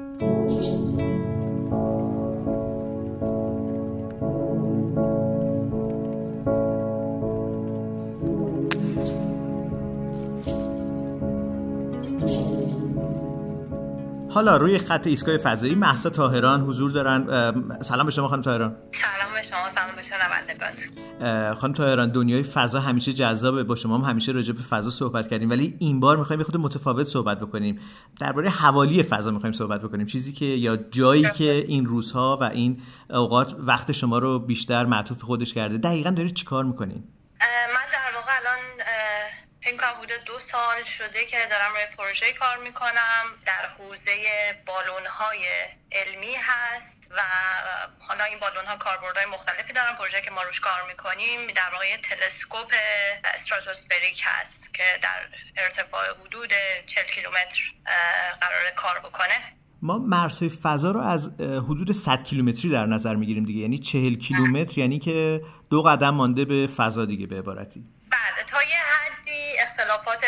[14.35, 17.27] حالا روی خط ایستگاه فضایی محسا تاهران حضور دارن.
[17.83, 20.69] سلام به شما خانم تاهران سلام به شما سلام به شنوندگان.
[21.21, 23.65] اه، خانم تاهران دنیای فضا همیشه جذابه.
[23.65, 25.51] با شما هم همیشه راجع به فضا صحبت کردیم.
[25.51, 27.81] ولی این بار می‌خوایم یه خود متفاوت صحبت بکنیم.
[28.21, 30.07] درباره حوالی فضا می‌خوایم صحبت بکنیم.
[30.07, 35.23] چیزی که یا جایی که این روزها و این اوقات وقت شما رو بیشتر معطوف
[35.23, 35.79] خودش کرده.
[35.79, 37.05] دقیقا دارید چیکار می‌کنین؟
[37.41, 39.33] من در واقع الان اه،
[39.65, 43.25] فکر کنم حدود دو سال شده که دارم روی پروژه کار می‌کنم.
[43.47, 44.13] در حوزه
[44.67, 45.45] بالون های
[45.93, 47.21] علمی هست و
[48.09, 51.97] حالا این بالون ها کاربردهای مختلفی دارن پروژه که ما روش کار می‌کنیم در واقع
[51.97, 52.75] تلسکوپ
[53.25, 56.53] استراتوسفریک هست که در ارتفاع حدود
[56.87, 57.61] 40 کیلومتر
[58.41, 59.39] قرار کار بکنه.
[59.83, 63.61] ما مرزهای فضا رو از حدود 100 کیلومتری در نظر می‌گیریم دیگه.
[63.61, 67.85] یعنی 40 کیلومتر یعنی که دو قدم مانده به فضا دیگه به عبارتی.
[68.13, 70.25] بله تا یه حدی اختلافات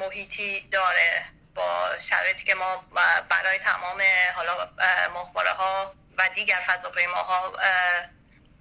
[0.00, 1.24] محیطی داره
[1.54, 2.84] با شرایطی که ما
[3.28, 4.02] برای تمام
[4.36, 4.68] حالا
[5.14, 7.52] ماهواره ها و دیگر فضاپیماها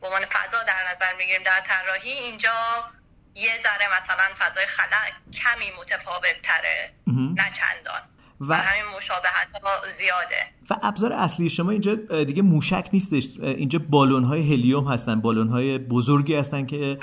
[0.02, 2.90] به عنوان فضا در نظر می‌گیریم در طراحی اینجا
[3.36, 4.98] یه ذره مثلا فضای خلا
[5.34, 8.02] کمی متفاوت تره نه چندان.
[8.42, 10.36] و همین مشابهت ها زیاده.
[10.70, 13.30] و ابزار اصلی شما اینجا دیگه موشک نیستش.
[13.40, 16.98] اینجا بالون های هلیوم هستن بالون های بزرگی هستن که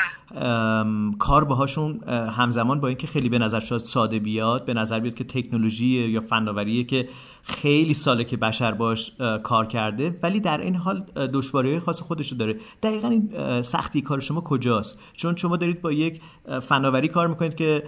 [1.19, 5.25] کار باهاشون همزمان با اینکه خیلی به نظر شاید ساده بیاد به نظر بیاد که
[5.25, 7.09] تکنولوژی یا فناوریه که
[7.49, 11.01] خیلی ساله که بشر باش کار کرده ولی در این حال
[11.35, 12.57] دشواری خاص خودش داره.
[12.83, 16.21] دقیقا این سختی کار شما کجاست؟ چون شما دارید با یک
[16.63, 17.83] فناوری کار می‌کنید که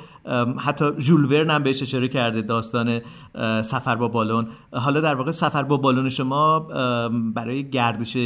[0.59, 3.01] حتی ژول ورن هم بهش اشاره کرده داستان
[3.63, 4.49] سفر با بالون.
[4.73, 6.61] حالا در واقع سفر با بالون شما
[7.35, 8.17] برای گردش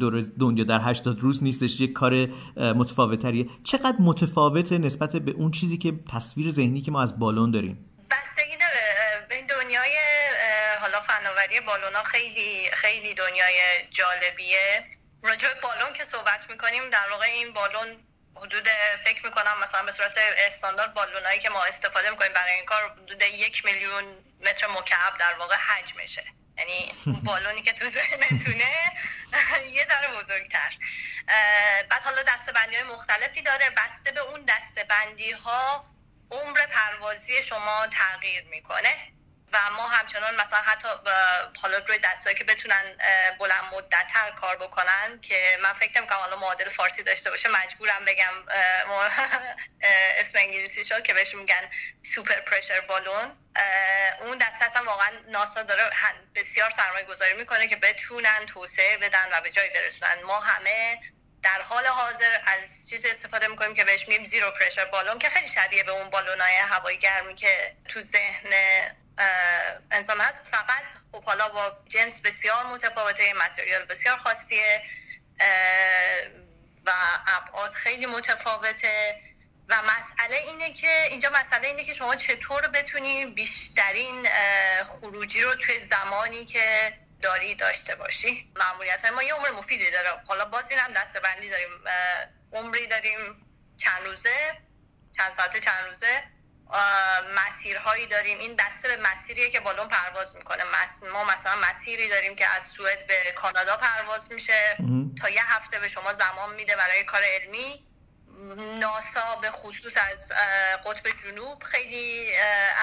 [0.00, 5.78] دور دنیا در 80 روز نیستش یک کار متفاوتریه چقدر متفاوته نسبت به اون چیزی
[5.78, 7.78] که تصویر ذهنی که ما از بالون داریم
[8.10, 9.98] بستگی داره به دنیای
[11.48, 14.84] حالا فناوری بالون ها خیلی خیلی دنیای جالبیه.
[15.22, 18.04] راجع بالون که صحبت می‌کنیم در واقع این بالون
[18.36, 18.68] حدود
[19.04, 23.22] فکر می‌کنم مثلا به صورت استاندارد بالونایی که ما استفاده می‌کنیم برای این کار حدود
[23.22, 24.04] یک میلیون
[24.40, 26.24] متر مکعب در واقع حجمشه
[26.58, 26.92] یعنی
[27.26, 28.72] بالونی که تو ذهنتونه
[29.76, 30.72] یه ذره بزرگتر.
[31.90, 33.70] بعد حالا دستبندی های مختلفی داره.
[33.70, 35.84] بسته به اون دستبندی ها
[36.30, 39.17] عمر پروازی شما تغییر می‌کنه.
[39.52, 40.88] و ما همچنان مثلا حتی
[41.62, 42.96] حالا روی دستایی که بتونن
[43.38, 48.32] بلند مدتتر کار بکنن که من فکر نمی‌کنم حالا معادل فارسی داشته باشه مجبورم بگم
[50.20, 51.70] اسم انگلیسی شد که بهش میگن
[52.14, 53.36] سوپر پرشر بالون
[54.20, 55.82] اون دسته اصلا واقعا ناسا داره
[56.34, 60.22] بسیار سرمایه گذاری می‌کنه که بتونن توسعه بدن و به جای برسونن.
[60.22, 61.00] ما همه
[61.42, 65.48] در حال حاضر از چیز استفاده می‌کنیم که بهش میگیم زیرو پرشر بالون که خیلی
[65.48, 68.50] شبیه به اون بالونای هوایی گرمی که تو ذهن
[69.90, 70.48] انسان هست.
[70.50, 74.82] فقط خب حالا با جنس بسیار متفاوته متریال بسیار خاصیه
[76.86, 76.90] و
[77.26, 79.20] ابعاد خیلی متفاوته.
[79.70, 84.28] و مسئله اینه که اینجا مسئله اینه که شما چطور بتونی بیشترین
[84.86, 88.52] خروجی رو توی زمانی که داری داشته باشی.
[88.56, 90.08] معمولیت ما یه عمر مفیدی داره.
[90.26, 91.68] حالا باز این هم دسته بندی داریم
[92.52, 93.46] عمری داریم
[93.76, 94.58] چند روزه؟
[95.16, 96.22] چند ساعته چند روزه؟
[97.34, 98.38] مسیرهایی داریم.
[98.38, 100.64] این دسته به مسیریه که بالون پرواز می‌کنه.
[101.12, 104.76] ما مثلا مسیری داریم که از سوئد به کانادا پرواز میشه.
[105.20, 107.87] تا یه هفته به شما زمان میده برای کار علمی.
[108.80, 110.32] ناسا به خصوص از
[110.86, 112.26] قطب جنوب خیلی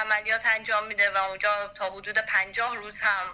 [0.04, 3.26] عملیات انجام میده و اونجا تا حدود پنجاه روز هم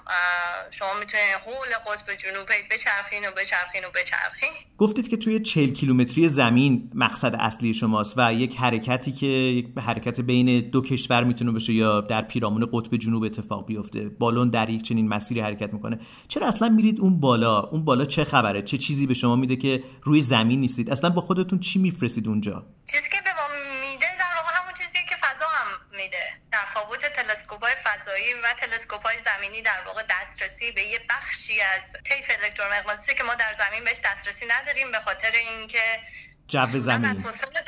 [0.71, 4.49] شما می‌تونید حول قطب جنوب بچرخین و بچرخین و بچرخین.
[4.77, 10.19] گفتید که توی 40 کیلومتری زمین مقصد اصلی شماست و یک حرکتی که یک حرکت
[10.19, 14.09] بین دو کشور می‌تونه باشه یا در پیرامون قطب جنوب اتفاق بیفته.
[14.09, 15.99] بالون در یک چنین مسیری حرکت می‌کنه.
[16.27, 19.83] چرا اصلا میرید اون بالا؟ اون بالا چه خبره؟ چه چیزی به شما میده که
[20.03, 23.47] روی زمین نیستید؟ اصلا با خودتون چی میفرستید؟ اونجا؟ چیزی که به ما
[23.81, 26.25] میده در واقع همون چیزی که فضا هم میده.
[26.51, 31.97] تفاوت تلسکوپ های فضایی و تلسکوپ های زمینی در واقع دسترسی به یه بخشی از
[32.03, 35.99] طیف الکترومغناطیسی که ما در زمین بهش دسترسی نداریم به خاطر اینکه
[36.47, 37.17] جو زمین.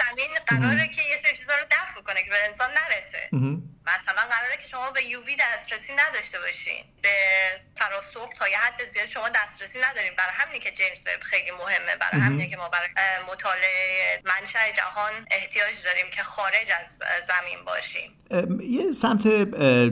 [0.03, 3.29] زمین قراره که یه سری چیزا رو دفع کنه که به انسان نرسه.
[3.88, 6.84] مثلا قراره که شما به یووی دسترسی نداشته باشین.
[7.01, 7.15] به
[7.75, 11.93] فراسوق تا یه حد زیاد شما دسترسی نداریم برای همینی که جیمز وب خیلی مهمه.
[12.01, 12.89] برای همینی که ما برای
[13.31, 18.09] مطالعه منشأ جهان احتیاج داریم که خارج از زمین باشیم.
[18.61, 19.27] یه سمت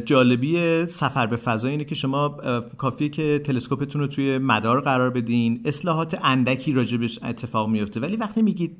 [0.06, 2.30] جالبی سفر به فضا اینه که شما
[2.78, 5.64] کافیه که تلسکوپتون رو توی مدار قرار بدین.
[5.66, 8.00] اصلاحات اندکی راجبش اتفاق میفته.
[8.00, 8.78] ولی وقتی میگید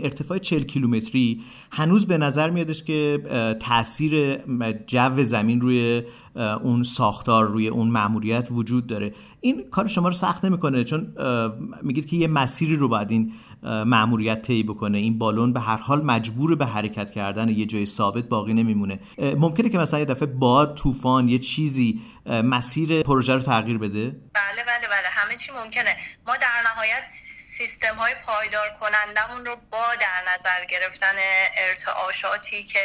[0.00, 1.44] ارتفاع 40 کیلومتری
[1.76, 3.18] هنوز به نظر میادش که
[3.60, 4.36] تاثیر
[4.86, 6.02] جو زمین روی
[6.62, 9.14] اون ساختار روی اون مأموریت وجود داره.
[9.40, 11.14] این کار شما رو سخت نمی‌کنه چون
[11.82, 14.98] میگید که یه مسیری رو باید این مأموریت طی بکنه.
[14.98, 19.00] این بالون به هر حال مجبور به حرکت کردن یه جای ثابت باقی نمیمونه.
[19.18, 24.62] ممکنه که مثلا یه دفعه باد طوفان یه چیزی مسیر پروژه رو تغییر بده؟ بله
[24.66, 25.08] بله بله.
[25.10, 25.96] همه چی ممکنه.
[26.26, 27.10] ما در نهایت
[27.58, 31.14] سیستم های پایدار کنندمون رو با در نظر گرفتن
[31.56, 32.80] ارتعاشاتی که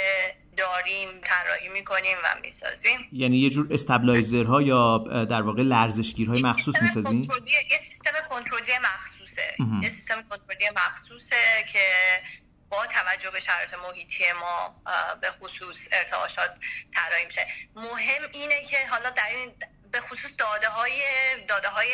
[0.58, 3.10] داریم طراحی می‌کنیم و می‌سازیم.
[3.12, 4.98] یعنی یه جور استابلایزرها یا
[5.30, 7.22] در واقع لرزشگیرهای مخصوص می‌سازین
[7.72, 9.56] یه سیستم کنترلی مخصوصه.
[9.84, 11.80] یه سیستم کنترلی مخصوصه که
[12.70, 14.76] با توجه به شرایط محیطی ما
[15.22, 16.52] به خصوص ارتعاشات
[16.96, 17.48] طراحی میشه.
[17.76, 19.56] مهم اینه که حالا در این
[19.92, 21.02] به خصوص داده های
[21.48, 21.92] داده های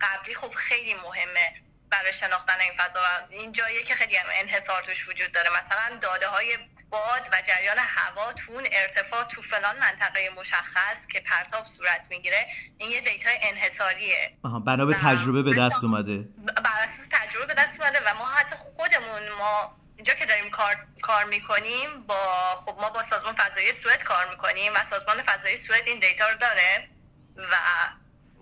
[0.00, 1.65] قبلی خب خیلی مهمه.
[1.90, 5.50] برای شناختن این فضا این جاییه که خیلی هم انحصار توش وجود داره.
[5.50, 6.58] مثلا داده های
[6.90, 12.46] باد و جریان هوا تو اون ارتفاع تو فلان منطقه مشخص که پرتاب صورت می‌گیره
[12.78, 14.38] این یه دیتا انحصاریه.
[14.44, 16.16] آها بنا به تجربه به دست اومده.
[16.64, 20.86] بر اساس تجربه به دست اومده و ما حتی خودمون ما اینجا که داریم کار
[21.02, 22.16] کار می‌کنیم با
[22.64, 26.34] خب ما با سازمان فضایی سوئد کار می‌کنیم و سازمان فضایی سوئد این دیتا رو
[26.34, 26.88] داره
[27.36, 27.56] و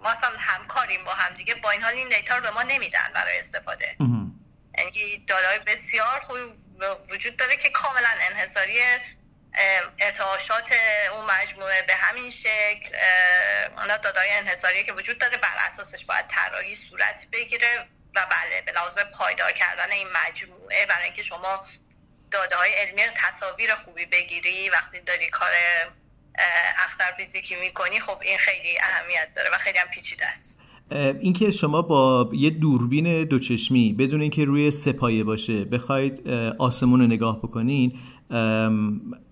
[0.04, 3.38] ما اصلا همکاریم با همدیگه با این حال این دیتا رو به ما نمیدن برای
[3.38, 3.96] استفاده.
[4.78, 6.38] یعنی دادای بسیار خوب
[7.10, 8.78] وجود داره که کاملا انحصاری
[9.98, 10.72] ارتعاشات
[11.12, 12.96] اون مجموعه به همین شکل
[13.78, 18.72] اونا دادای انحصاری که وجود داره بر اساسش باید طراحی صورت بگیره و بله به
[18.72, 21.66] لحاظ پایدار کردن این مجموعه برای اینکه شما
[22.30, 25.52] داده های علمی تصاویر خوبی بگیری وقتی داری کار
[26.84, 30.60] اختر فیزیکی می‌کنی خب این خیلی اهمیت داره و خیلی هم پیچیده است.
[31.20, 36.28] اینکه شما با یه دوربین دوچشمی بدون اینکه روی سپایه باشه بخواید
[36.58, 37.92] آسمون رو نگاه بکنین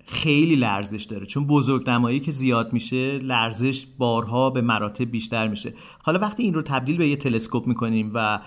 [0.06, 1.26] خیلی لرزش داره.
[1.26, 5.74] چون بزرگ نمایی که زیاد میشه لرزش بارها به مراتب بیشتر میشه.
[6.02, 8.40] حالا وقتی این رو تبدیل به یه تلسکوپ می‌کنیم و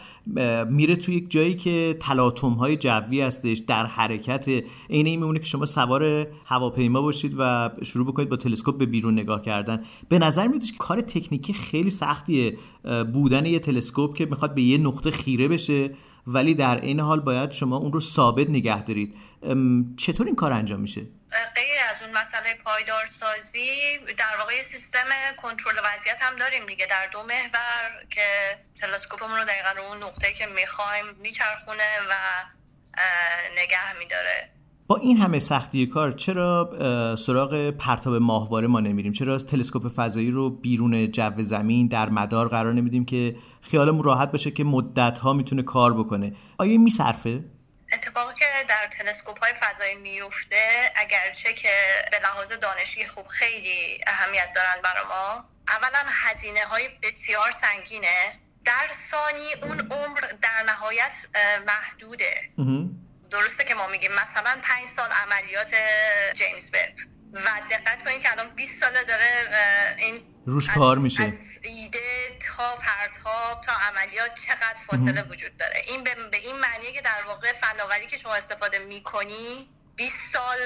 [0.69, 5.45] میره تو یک جایی که تلاطم های جوی هستش در حرکت عین این میمونه که
[5.45, 9.84] شما سوار هواپیما باشید و شروع بکنید با تلسکوپ به بیرون نگاه کردن.
[10.09, 12.57] به نظر میاد کار تکنیکی خیلی سختیه
[13.13, 15.91] بودن یه تلسکوپ که می‌خواد به یه نقطه خیره بشه
[16.28, 19.13] ولی در این حال باید شما اون رو ثابت نگه دارید.
[19.97, 21.01] چطور این کار انجام میشه؟
[21.55, 27.19] غیر از اون مسئله پایدارسازی در واقع سیستم کنترل وضعیت هم داریم دیگه در دو
[27.19, 28.21] محور که
[28.81, 32.13] تلسکوپمون رو دقیقا رو اون نقطه که می‌خوایم میچرخونه و
[33.61, 34.49] نگه میداره.
[34.88, 40.31] با این همه سختی کار چرا سراغ پرتاب ماهواره ما نمیریم؟ چرا از تلسکوپ فضایی
[40.31, 45.33] رو بیرون جو زمین در مدار قرار نمیدیم که خیالمون راحت باشه که مدت ها
[45.33, 47.43] می‌تونه کار بکنه؟ آیا میصرفه؟
[47.93, 51.71] اتفاقی که در تلسکوپ های فضایی میفته اگرچه که
[52.11, 55.49] به لحاظ دانشی خوب خیلی اهمیت دارن برای ما.
[55.67, 58.39] اولا هزینه های بسیار سنگینه.
[58.65, 61.13] در ثانی اون عمر در نهایت
[61.67, 62.49] محدوده.
[63.31, 65.75] درسته که ما میگیم مثلا پنج سال عملیات
[66.33, 66.95] جیمز وب
[67.33, 69.27] و دقت کنید که الان 20 ساله داره
[69.97, 71.24] این روش کار میشه.
[71.24, 72.00] از ایده
[72.39, 75.82] تا پرتاب تا عملیات چقدر فاصله وجود داره.
[75.88, 80.58] این به, به این معنیه که در واقع فناوری که شما استفاده می‌کنی 20 سال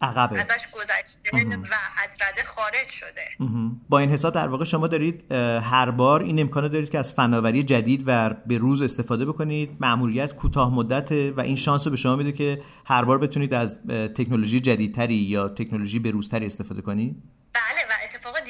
[0.00, 0.40] عقبه.
[0.40, 3.46] ازش گذشته و از رده خارج شده.
[3.88, 7.62] با این حساب در واقع شما دارید هر بار این امکانه دارید که از فناوری
[7.62, 9.76] جدید و به روز استفاده بکنید.
[9.80, 13.80] معمولیت کوتاه مدته و این شانس رو به شما میده که هر بار بتونید از
[14.16, 17.22] تکنولوژی جدیدتری یا تکنولوژی به روزتری استفاده کنید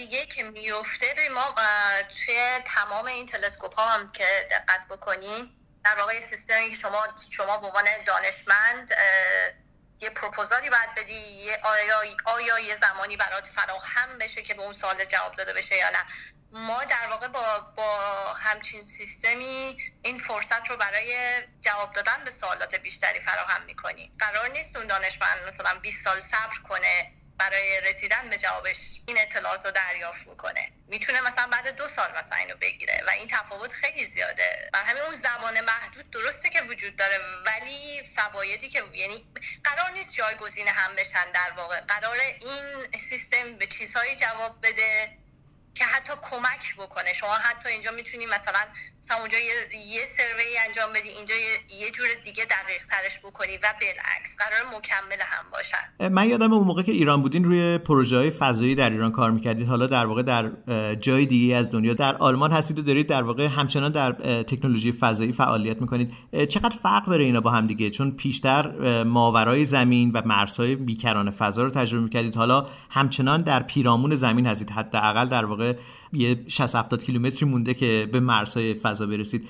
[0.04, 1.54] دیگه که میفته به ما
[2.26, 5.50] توی تمام این تلسکوپ ها هم که دقت بکنین
[5.84, 8.90] در واقع سیستمی که شما شما به عنوان دانشمند
[10.00, 14.72] یه پروپوزالی باید بدی یه آیا, آیا یه زمانی برات فراهم بشه که به اون
[14.72, 16.04] سوال جواب داده بشه یا نه.
[16.52, 17.98] ما در واقع با, با
[18.34, 24.12] همچین سیستمی این فرصت رو برای جواب دادن به سوالات بیشتری فراهم می‌کنیم.
[24.18, 27.12] قرار نیست اون دانشمند مثلا 20 سال صبر کنه.
[27.38, 30.72] برای رسیدن به جوابش این اطلاعات رو دریافت می‌کنه.
[30.88, 34.70] می‌تونه مثلا بعد دو سال مثلا اینو بگیره و این تفاوت خیلی زیاده.
[34.72, 39.26] بر همین اون زمان محدود درسته که وجود داره ولی فوایدی که یعنی
[39.64, 41.80] قرار نیست جایگزین هم بشن در واقع.
[41.80, 45.18] قرار این سیستم به چیزهایی جواب بده.
[45.74, 47.12] که حتی کمک بکنه.
[47.20, 48.62] شما حتی اینجا می‌تونی مثلا
[49.02, 53.52] مثلا اونجا یه, یه سروی انجام بدی اینجا یه, یه جور دیگه دقیق ترش بکنی
[53.56, 56.08] و بالعکس قرار مکمل هم باشن.
[56.08, 59.68] من یادم اون موقع که ایران بودین روی پروژه های فضایی در ایران کار می‌کردید.
[59.68, 60.50] حالا در واقع در
[60.94, 64.12] جای دیگه از دنیا در آلمان هستید و دارید در واقع همچنان در
[64.42, 66.12] تکنولوژی فضایی فعالیت می‌کنید.
[66.48, 71.62] چقدر فرق داره اینا با هم دیگه؟ چون پیشتر ماورای زمین و مرزهای بیکران فضا
[71.62, 72.36] رو تجربه می‌کردید.
[72.36, 74.70] حالا همچنان در پیرامون زمین هستید.
[74.70, 75.63] حداقل در واقع
[76.12, 79.48] یه 60 70 کیلومتری مونده که به مرزهای فضا برسید.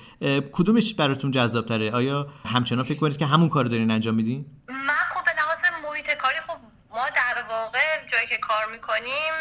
[0.51, 4.75] کدومش براتون جذاب تره آیا همچنان فکر کنید که همون کار دارین انجام میدین؟ من
[4.93, 6.57] خب به لحاظ محیط کاری خب
[6.89, 9.33] ما در واقع جایی که کار می‌کنیم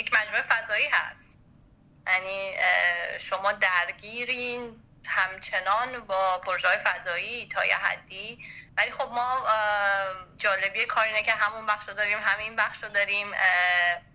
[0.00, 1.38] یک مجموعه فضایی هست.
[2.06, 2.52] یعنی
[3.18, 4.60] شما درگیرین
[5.08, 8.46] همچنان با پروژه فضایی تا یه حدی.
[8.76, 9.46] ولی خب ما
[10.36, 13.32] جالبی کار اینه که همون بخش رو داریم همین بخش رو داریم.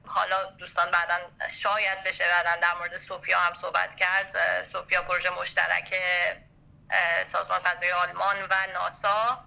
[0.07, 1.17] حالا دوستان بعدا
[1.59, 4.61] شاید بشه بعدا در مورد سوفیا هم صحبت کرد.
[4.63, 6.01] سوفیا پروژه مشترک
[7.31, 9.45] سازمان فضای آلمان و ناسا.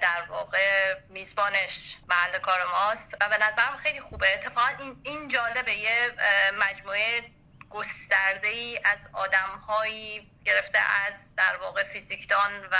[0.00, 3.14] در واقع میزبانش محل کار ماست.
[3.20, 4.34] و به نظرم خیلی خوبه.
[4.34, 5.72] اتفاقا این, این جالبه.
[5.72, 6.14] یه
[6.58, 7.30] مجموعه
[7.70, 12.76] گسترده ای از آدم هایی گرفته از در واقع فیزیکدان و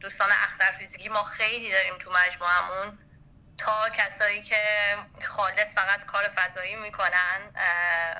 [0.00, 1.08] دوستان اختر فیزیکی.
[1.08, 2.98] ما خیلی داریم تو مجموعمون.
[3.58, 4.56] تا کسایی که
[5.24, 7.40] خالص فقط کار فضایی می‌کنن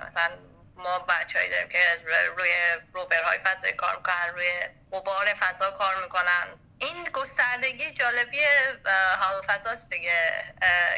[0.06, 0.38] مثلا
[0.76, 2.02] ما بچههایی داریم که
[2.36, 2.50] روی
[2.92, 4.60] روورهای فضایی کار می‌کنن روی
[4.92, 6.60] قبار فضا کار می‌کنن.
[6.78, 8.44] این گستردگی جالبی
[9.18, 10.54] هوا فضاست دیگه.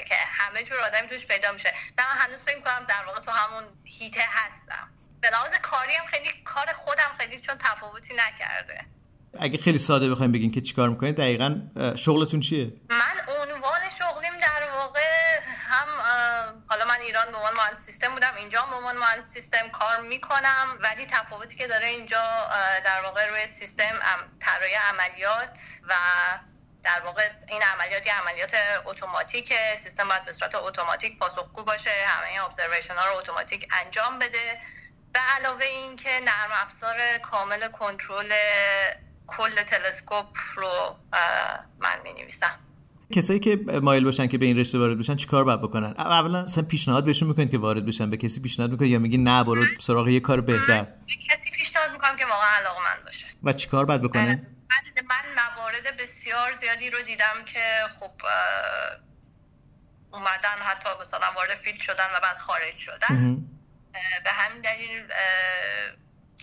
[0.09, 1.75] که همه جور آدمی توش پیدا میشه.
[1.99, 4.98] نه من هنوز فکر کنم در واقع تو همون هیته هستم.
[5.21, 8.79] به لحاظ کاری هم خیلی کار خودم خیلی چون تفاوتی نکرده.
[9.41, 11.61] اگه خیلی ساده بخوایم بگین که چیکار می‌کنید دقیقا
[11.97, 15.01] شغلتون چیه؟ من عنوان شغلیم در واقع
[15.69, 15.89] هم
[16.69, 20.79] حالا من ایران به عنوان مهندس سیستم بودم اینجا به عنوان مهندس سیستم کار می‌کنم
[20.81, 22.23] ولی تفاوتی که داره اینجا
[22.85, 23.95] در واقع روی سیستم
[24.41, 25.59] طراحی عملیات
[25.89, 25.95] و
[26.83, 28.53] در واقع این عملیات یه عملیات
[28.85, 34.61] اتوماتیک سیستم باید به صورت اتوماتیک پاسخگو باشه همه ابزرویشن ها رو اتوماتیک انجام بده.
[35.13, 38.33] به علاوه اینکه نرم افزار کامل کنترل
[39.27, 40.97] کل تلسکوپ رو
[41.79, 42.59] من می نویسم
[43.15, 46.65] کسایی که مایل باشن که به این رشته وارد بشن چیکار باید بکنن؟ اولا اصلا
[46.65, 50.09] پیشنهاد بهشون می‌کنید که وارد بشن به کسی پیشنهاد می‌کنید یا میگی نه برو سراغ
[50.09, 53.27] یه کار بهتر؟ به کسی پیشنهاد می‌کنم که واقعا علاقه من باشه.
[53.43, 57.61] و چیکار باید بکنه؟ من, من موارد بسیار زیادی رو دیدم که
[58.01, 58.13] خب
[60.13, 63.45] اومدن حتی مثلا وارد فیلد شدن و بعد خارج شدن.
[64.25, 65.13] به همین دلیل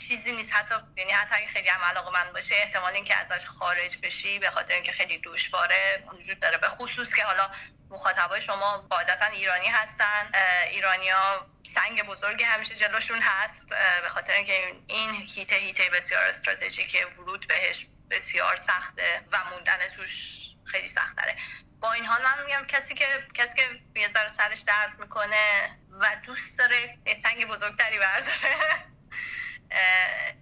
[0.08, 0.54] چیزی نیست.
[0.54, 4.50] حتی یعنی حتی اگه خیلی هم علاقه من باشه احتمال اینکه ازش خارج بشی به
[4.50, 6.58] خاطر اینکه خیلی دشواره وجود داره.
[6.58, 7.52] به خصوص که حالا
[7.90, 10.32] مخاطبای شما قاعدتا ایرانی هستن.
[10.70, 13.68] ایرانیا سنگ بزرگی همیشه جلوشون هست.
[14.02, 20.40] به خاطر اینکه این هیته هیته بسیار استراتژیک ورود بهش بسیار سخته و موندن توش
[20.66, 21.36] خیلی سخت داره
[21.80, 25.70] با این حال من میگم کسی که کسی که یه ذره سرش درد می‌کنه
[26.00, 28.56] و دوست داره سنگ بزرگتری برداره.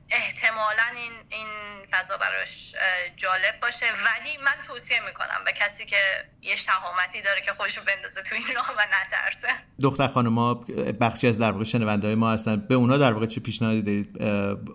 [0.09, 1.47] احتمالا این این
[1.91, 2.75] فضا براش
[3.15, 3.85] جالب باشه.
[3.85, 5.97] ولی من توصیه می‌کنم به کسی که
[6.41, 9.47] یه شهامتی داره که خودشو بندازه تو این راه و نترسه.
[9.81, 10.53] دختر خانم
[10.93, 12.67] بخشی از در واقع شنونده های ما هستن.
[12.67, 14.21] به اونا در واقع چه پیشنهادی دارید؟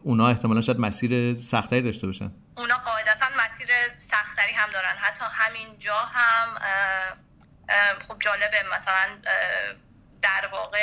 [0.02, 2.32] اونا احتمالا شاید مسیر سختری داشته باشن.
[2.56, 4.96] اونا قاعدتا مسیر سختری هم دارن.
[4.98, 6.58] حتی همین جا هم
[8.08, 8.64] خب جالبه.
[8.76, 9.18] مثلا
[10.22, 10.78] در واقع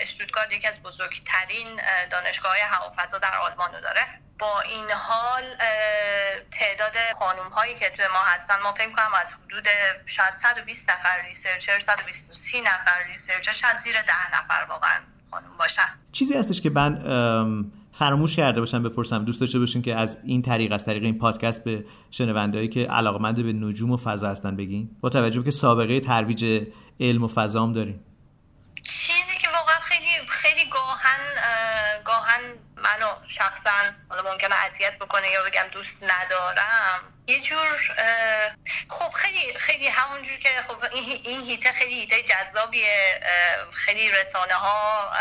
[0.00, 1.68] اشتوتگارد یکی از بزرگترین
[2.10, 4.02] دانشگاه هوافضا در آلمان رو داره.
[4.38, 5.42] با این حال
[6.50, 9.68] تعداد خانوم هایی که توی ما هستن ما فکر کنم از حدود
[10.06, 14.98] شاید 120 نفر researcher 120 نفر researcher شاید زیر 10 نفر واقعا
[15.30, 15.82] خانوم باشن.
[16.12, 19.24] چیزی هستش که من فراموش کرده باشم بپرسم.
[19.24, 23.36] دوست داشته باشین که از این طریق از طریق این پادکست به شنوندهایی که علاقمند
[23.36, 24.96] به نجوم و فضا هستن بگین.
[25.00, 26.66] با توجه به که سابقه ترویج
[27.00, 28.00] علم و فضا هم دارین.
[28.82, 31.20] چیزی که واقعا خیلی خیلی گاهاً
[32.04, 32.40] گاهن
[32.76, 37.12] منو شخصا حالا ممکنه اذیت بکنه یا بگم دوست ندارم.
[37.26, 37.96] یه جور
[38.88, 43.20] خب خیلی خیلی همونجور که خب این هیته خیلی هیته جذابیه.
[43.72, 45.12] خیلی رسانه ها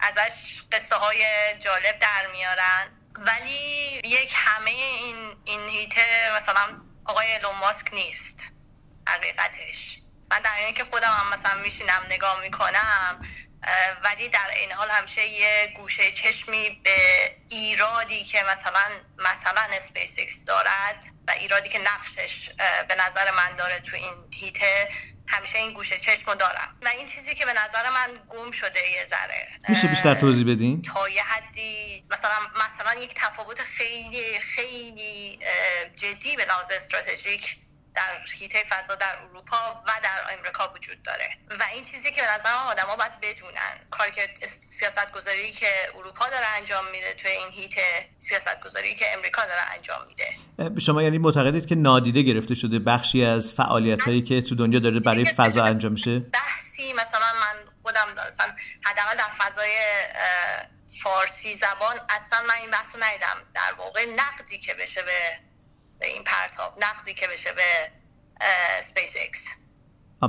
[0.00, 1.24] ازش قصه های
[1.58, 2.88] جالب در میارن.
[3.14, 8.44] ولی یک همه این این هیته مثلا آقای ایلون ماسک نیست.
[9.08, 9.98] حقیقتش.
[10.30, 13.26] من در اینه که خودم هم مثلا میشینم نگاه می‌کنم
[14.04, 16.96] ولی در این حال همیشه یه گوشه چشمی به
[17.48, 18.84] ایرادی که مثلا
[19.18, 22.50] مثلا اسپیس ایکس دارد و ایرادی که نقشش
[22.88, 24.88] به نظر من داره تو این حیطه
[25.30, 26.76] همیشه این گوشه چشم دارم.
[26.82, 29.48] و این چیزی که به نظر من گم شده یه ذره.
[29.68, 35.38] میشه بیشتر توضیح بدین؟ تا یه حدی مثلا مثلا یک تفاوت خیلی خیلی
[35.96, 37.56] جدی به لحاظ استراتژیک
[37.94, 41.28] در حیطه فضا در اروپا و در امریکا وجود داره.
[41.60, 43.86] و این چیزی که به نظر آدما باید بدونن.
[43.90, 47.74] کاری که سیاست گذاری که اروپا داره انجام میده توی این هیت
[48.18, 50.80] سیاست گذاری که امریکا داره انجام میده.
[50.80, 55.00] شما یعنی معتقدید که نادیده گرفته شده بخشی از فعالیت هایی که تو دنیا داره
[55.00, 59.70] برای فضا انجام میشه؟ بحثی مثلا من خودم مثلا حداقل در فضای
[61.02, 63.36] فارسی زبان اصلا من این بحثو ندیدم.
[63.54, 65.38] در واقع نقدی که بشه به
[66.00, 67.90] به این پرتاب نقدی که بشه به
[68.82, 69.48] سپیس ایکس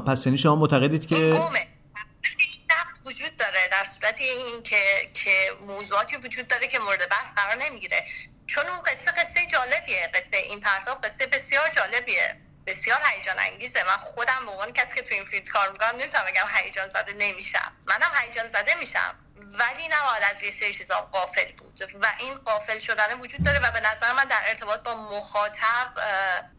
[0.08, 6.48] پس یعنی شما معتقدید که نقد وجود داره در صورت این که که موضوعاتی وجود
[6.48, 8.06] داره که مورد بحث قرار نمی‌گیره.
[8.48, 10.12] چون اون قصه قصه جالبیه.
[10.14, 12.42] قصه این پرتاب قصه بسیار جالبیه.
[12.68, 13.84] بسیار هیجان انگیزه.
[13.84, 17.14] من خودم به عنوان کسی که تو این field کار می‌کنم نمی‌تونم بگم هیجان زده
[17.14, 17.76] نمیشم.
[17.86, 19.16] منم هیجان زده میشم.
[19.52, 21.82] ولی نباید از یه سری چیزا غافل بود.
[22.02, 25.94] و این غافل شدن وجود داره و به نظر من در ارتباط با مخاطب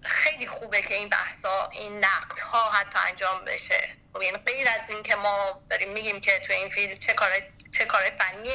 [0.03, 3.89] خیلی خوبه که این بحثا این نقد ها حتی انجام بشه.
[4.13, 7.31] خب یعنی غیر از این که ما داریم میگیم که تو این فیلم چه کار
[7.73, 8.51] چه کار فنی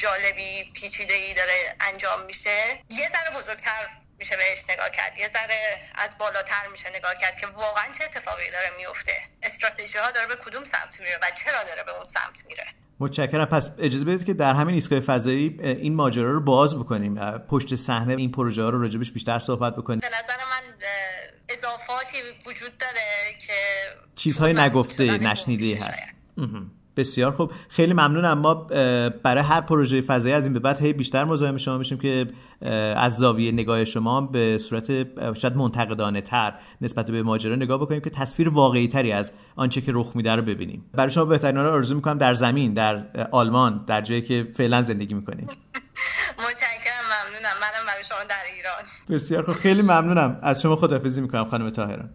[0.00, 3.88] جالبی پیچیده ای داره انجام میشه یه ذره بزرگتر
[4.18, 5.18] میشه بهش نگاه کرد.
[5.18, 9.22] یه ذره از بالاتر میشه نگاه کرد که واقعا چه اتفاقی داره میفته.
[9.42, 12.66] استراتژی ها داره به کدوم سمت میره و چرا داره به اون سمت میره.
[13.00, 13.44] متشکرم.
[13.44, 17.38] پس اجازه بدید که در همین ایستگاه فضایی این ماجرا رو باز بکنیم.
[17.38, 20.00] پشت صحنه این پروژه ها رو راجبش بیشتر صحبت بکنیم.
[20.00, 20.86] به نظر من
[21.48, 23.52] اضافاتی وجود داره که
[24.14, 26.14] چیزهای نگفته نشنیده هست.
[26.96, 27.52] بسیار خوب.
[27.68, 28.38] خیلی ممنونم.
[28.38, 28.54] ما
[29.22, 32.26] برای هر پروژه فضایی از این به بعد هی بیشتر مزاحم شما میشیم که
[32.96, 34.86] از زاویه نگاه شما به صورت
[35.38, 39.92] شاید منتقدانه تر نسبت به ماجرا نگاه بکنیم که تصویر واقعی تری از آنچه که
[39.94, 40.90] رخ میده رو ببینیم.
[40.94, 45.14] برای شما بهترین رو آرزو می‌کنم در زمین در آلمان در جایی که فعلا زندگی
[45.14, 45.50] می‌کنید.
[46.44, 47.04] متشکرم.
[47.10, 47.56] ممنونم.
[47.60, 49.16] منم برای شما در ایران.
[49.18, 49.54] بسیار خوب.
[49.54, 50.38] خیلی ممنونم.
[50.42, 52.10] از شما خداحافظی می‌کنم خانم طاهران.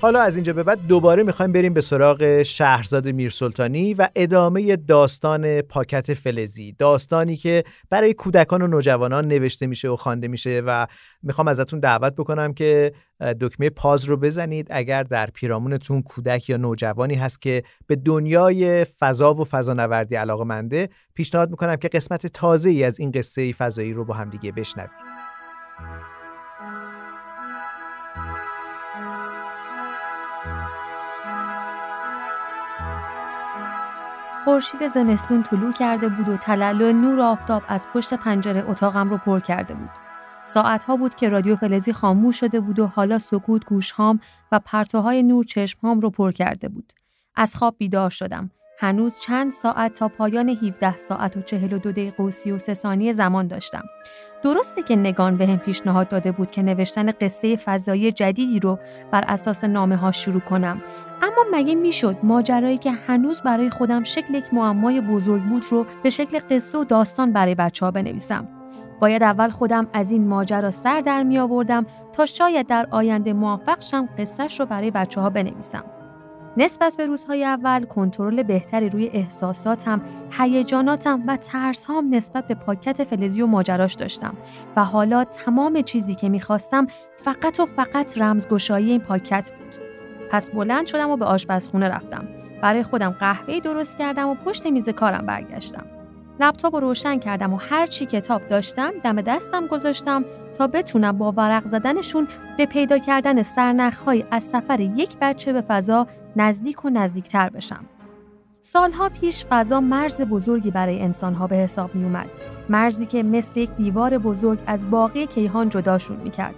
[0.00, 5.60] حالا از اینجا به بعد دوباره می‌خوایم بریم به سراغ شهرزاد میرسلطانی و ادامه داستان
[5.60, 6.72] پاکت فلزی.
[6.72, 10.86] داستانی که برای کودکان و نوجوانان نوشته میشه و خوانده میشه و
[11.22, 12.92] می‌خوام ازتون دعوت بکنم که
[13.40, 14.66] دکمه پاز رو بزنید.
[14.70, 20.88] اگر در پیرامونتون کودک یا نوجوانی هست که به دنیای فضا و فضانوردی علاقه منده
[21.14, 24.90] پیشنهاد می‌کنم که قسمت تازه ای از این قصه فضایی رو با هم دیگه بشنویم.
[34.44, 39.40] خورشید زمستون طلوع کرده بود و تلالو نور آفتاب از پشت پنجره اتاقم رو پر
[39.40, 39.90] کرده بود.
[40.44, 44.20] ساعتها بود که رادیو فلزی خاموش شده بود و حالا سکوت گوشهام
[44.52, 46.92] و پرتوهای نور چشمهام رو پر کرده بود.
[47.34, 48.50] از خواب بیدار شدم.
[48.80, 53.84] هنوز چند ساعت تا پایان 17 ساعت و 42 دقیقه و 33 ثانیه زمان داشتم.
[54.42, 58.78] درسته که نگان به هم پیشنهاد داده بود که نوشتن قصه فضایی جدیدی رو
[59.10, 60.82] بر اساس نامه ها شروع کنم.
[61.22, 66.10] اما مگه می‌شد ماجرایی که هنوز برای خودم شکل یک معمای بزرگ بود رو به
[66.10, 68.48] شکل قصه و داستان برای بچه ها بنویسم؟
[69.00, 73.80] باید اول خودم از این ماجرا سر در می آوردم تا شاید در آینده موفق
[73.80, 75.84] شم قصهش رو برای بچه ها بنویسم.
[76.58, 80.00] نسبت به روزهای اول کنترل بهتری روی احساساتم،
[80.30, 84.34] هیجاناتم و ترسهام نسبت به پاکت فلزی و ماجراش داشتم
[84.76, 86.86] و حالا تمام چیزی که می‌خواستم
[87.16, 89.74] فقط و فقط رمزگشایی این پاکت بود.
[90.30, 92.28] پس بلند شدم و به آشپزخونه رفتم.
[92.62, 95.84] برای خودم قهوه درست کردم و پشت میز کارم برگشتم.
[96.40, 100.24] لپتاپ رو روشن کردم و هر چی کتاب داشتم دم دستم گذاشتم
[100.58, 102.28] تا بتونم با ورق زدنشون
[102.58, 106.06] به پیدا کردن سرنخهای از سفر یک بچه به فضا
[106.36, 107.84] نزدیک و نزدیکتر بشم.
[108.60, 112.28] سالها پیش فضا مرز بزرگی برای انسانها به حساب می اومد.
[112.68, 116.54] مرزی که مثل یک دیوار بزرگ از باقی کیهان جداشون می کرد.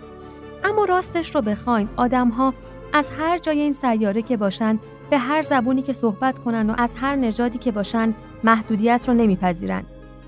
[0.65, 2.55] اما راستش رو بخواین آدمها
[2.93, 4.79] از هر جای این سیاره که باشن
[5.11, 8.15] به هر زبونی که صحبت کنن و از هر نژادی که باشن
[8.45, 9.83] محدودیت رو نمیپذیرن.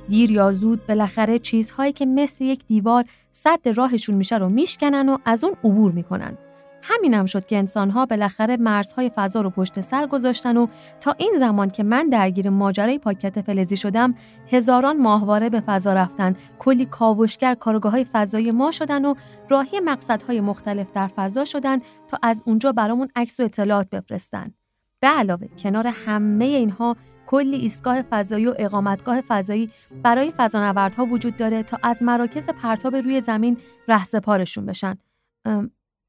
[0.08, 5.18] دیر یا زود بالاخره چیزهایی که مثل یک دیوار صد راهشون میشه رو میشکنن و
[5.24, 6.38] از اون عبور می‌کنن.
[6.82, 10.66] همینم شد که انسانها بالاخره مرزهای فضا رو پشت سر گذاشتن و
[11.00, 14.14] تا این زمان که من درگیر ماجرای پاکت فلزی شدم
[14.50, 19.14] هزاران ماهواره به فضا رفتن کلی کاوشگر کارگاه های فضایی ما شدن و
[19.48, 21.78] راهی مقصدهای مختلف در فضا شدن
[22.08, 24.54] تا از اونجا برامون عکس و اطلاعات بفرستن.
[25.00, 29.70] به علاوه کنار همه اینها کلی ایستگاه فضایی و اقامتگاه فضایی
[30.02, 33.56] برای فضانوردها وجود داره تا از مراکز پرتاب روی زمین
[33.88, 34.98] رهسپارشون بشن.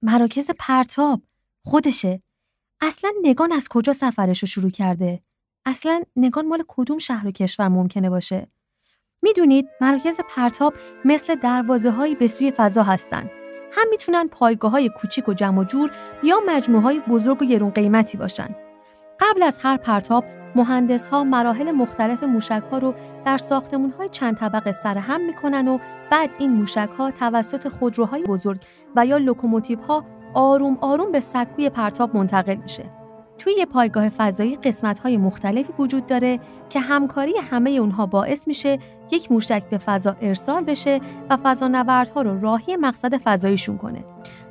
[0.06, 1.22] مراکز پرتاب
[1.66, 2.22] خودشه.
[2.82, 5.20] اصلا نگان از کجا سفرش رو شروع کرده؟
[5.66, 8.48] اصلا نگان مال کدوم شهر و کشور ممکنه باشه؟
[9.22, 10.74] می‌دونید مراکز پرتاب
[11.06, 13.30] مثل دروازه هایی به سوی فضا هستن.
[13.72, 15.92] هم می‌تونن پایگاه های کوچیک و جمع جور
[16.24, 18.56] یا مجموعه های بزرگ و گرون قیمتی باشن.
[19.20, 22.94] قبل از هر پرتاب مهندس ها مراحل مختلف موشک ها رو
[23.26, 25.78] در ساختمون های چند طبقه سرهم می‌کنن و
[26.12, 28.62] بعد این موشک ها توسط خودروهای بزرگ
[28.96, 32.84] و یا لوکوموتیو ها آروم آروم به سکوی پرتاب منتقل میشه.
[33.38, 36.40] توی یه پایگاه فضایی قسمت‌های مختلفی وجود داره
[36.70, 38.80] که همکاری همه اونها باعث میشه
[39.12, 41.00] یک موشک به فضا ارسال بشه
[41.30, 44.04] و فضانوردها رو راهی مقصد فضاییشون کنه.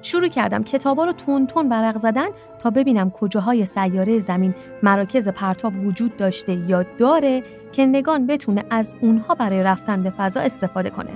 [0.02, 2.26] شروع کردم کتابا رو تند تند ورق زدن
[2.58, 7.42] تا ببینم کجاهای سیاره زمین مراکز پرتاب وجود داشته یا داره
[7.72, 11.10] که نگان بتونه از اونها برای رفتن به فضا استفاده کنه.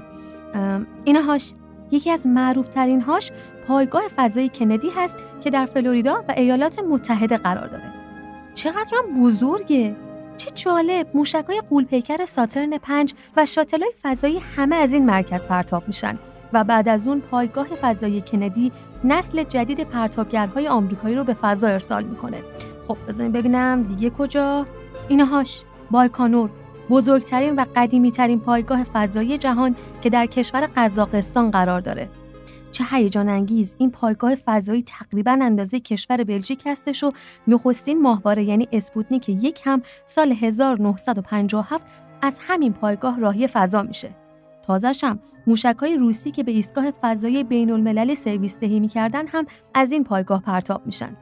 [1.04, 1.52] اینهاش
[1.90, 3.32] یکی از معروف ترین هاش
[3.68, 7.92] پایگاه فضایی کندی هست که در فلوریدا و ایالات متحده قرار داره.
[8.54, 9.96] چقدرم بزرگه
[10.36, 16.18] چه جالب موشکای قولپیکر ساترن 5 و شاتلای فضایی همه از این مرکز پرتاب میشن
[16.56, 18.72] و بعد از اون پایگاه فضایی کندی
[19.04, 22.38] نسل جدید پرتابگرهای آمریکایی رو به فضا ارسال می‌کنه.
[22.88, 24.66] خب بذارین ببینم دیگه کجا؟
[25.08, 26.50] اینهاش بایکانور
[26.90, 32.08] بزرگترین و قدیمیترین پایگاه فضایی جهان که در کشور قزاقستان قرار داره.
[32.72, 37.12] چه هیجان انگیز این پایگاه فضایی تقریبا اندازه کشور بلژیک هستش و
[37.46, 41.86] نخستین ماهواره یعنی اسپوتنیک یک هم سال 1957
[42.22, 44.10] از همین پایگاه راهی فضا میشه.
[44.62, 50.04] تازشم موشکهای روسی که به ایستگاه فضایی بین المللی سرویس دهی می‌کردن هم از این
[50.04, 51.16] پایگاه پرتاب میشن.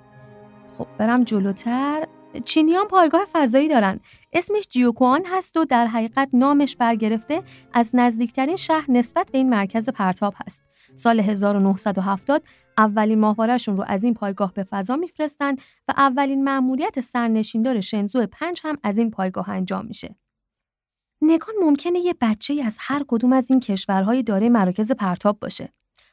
[0.78, 2.06] خب برم جلوتر.
[2.44, 4.01] چینیان پایگاه فضایی دارن.
[4.32, 7.42] اسمش جیوکوان هست و در حقیقت نامش برگرفته
[7.72, 10.62] از نزدیکترین شهر نسبت به این مرکز پرتاب هست.
[10.96, 12.42] سال 1970
[12.78, 15.52] اولین ماهوارهشون رو از این پایگاه به فضا میفرستن
[15.88, 20.14] و اولین مأموریت سرنشیندار شنزو پنج هم از این پایگاه انجام میشه.
[21.26, 25.72] نگان ممکنه یه بچه از هر کدوم از این کشورهای داره مراکز پرتاب باشه.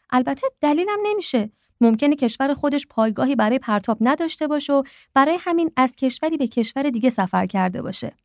[0.09, 1.51] البته دلیلم نمیشه.
[1.81, 4.83] ممکنه کشور خودش پایگاهی برای پرتاب نداشته باشه و
[5.13, 8.15] برای همین از کشوری به کشور دیگه سفر کرده باشه.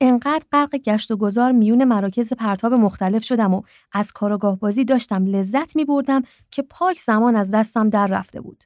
[0.00, 3.62] انقدر غرق گشت و گذار میون مراکز پرتاب مختلف شدم و
[3.92, 8.64] از کاراگاه بازی داشتم لذت می بردم که پاک زمان از دستم در رفته بود.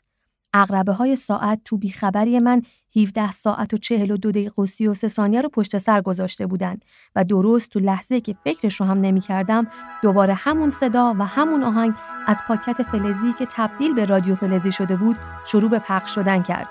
[0.54, 2.62] اقربه های ساعت تو بیخبری من
[2.96, 6.76] 17 ساعت و 42 دقیقه و 33 ثانیه رو پشت سر گذاشته بودن
[7.16, 9.66] و درست تو لحظه که فکرش رو هم نمی کردم
[10.02, 11.94] دوباره همون صدا و همون آهنگ
[12.26, 15.16] از پاکت فلزی که تبدیل به رادیو فلزی شده بود
[15.46, 16.68] شروع به پخش شدن کرد.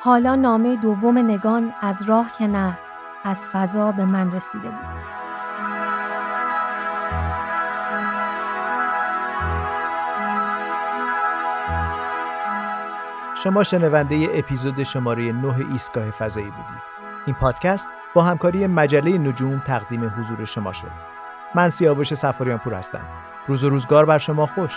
[0.00, 2.78] حالا نامه دوم نگان از راه که نه
[3.24, 5.23] از فضا به من رسیده بود.
[13.36, 16.82] شما شنونده اپیزود شماره 9 ایستگاه فضایی بودید.
[17.26, 20.90] این پادکست با همکاری مجله نجوم تقدیم حضور شما شد.
[21.54, 23.04] من سیاوش سفاریان پور هستم.
[23.46, 24.72] روز و روزگار بر شما خوش.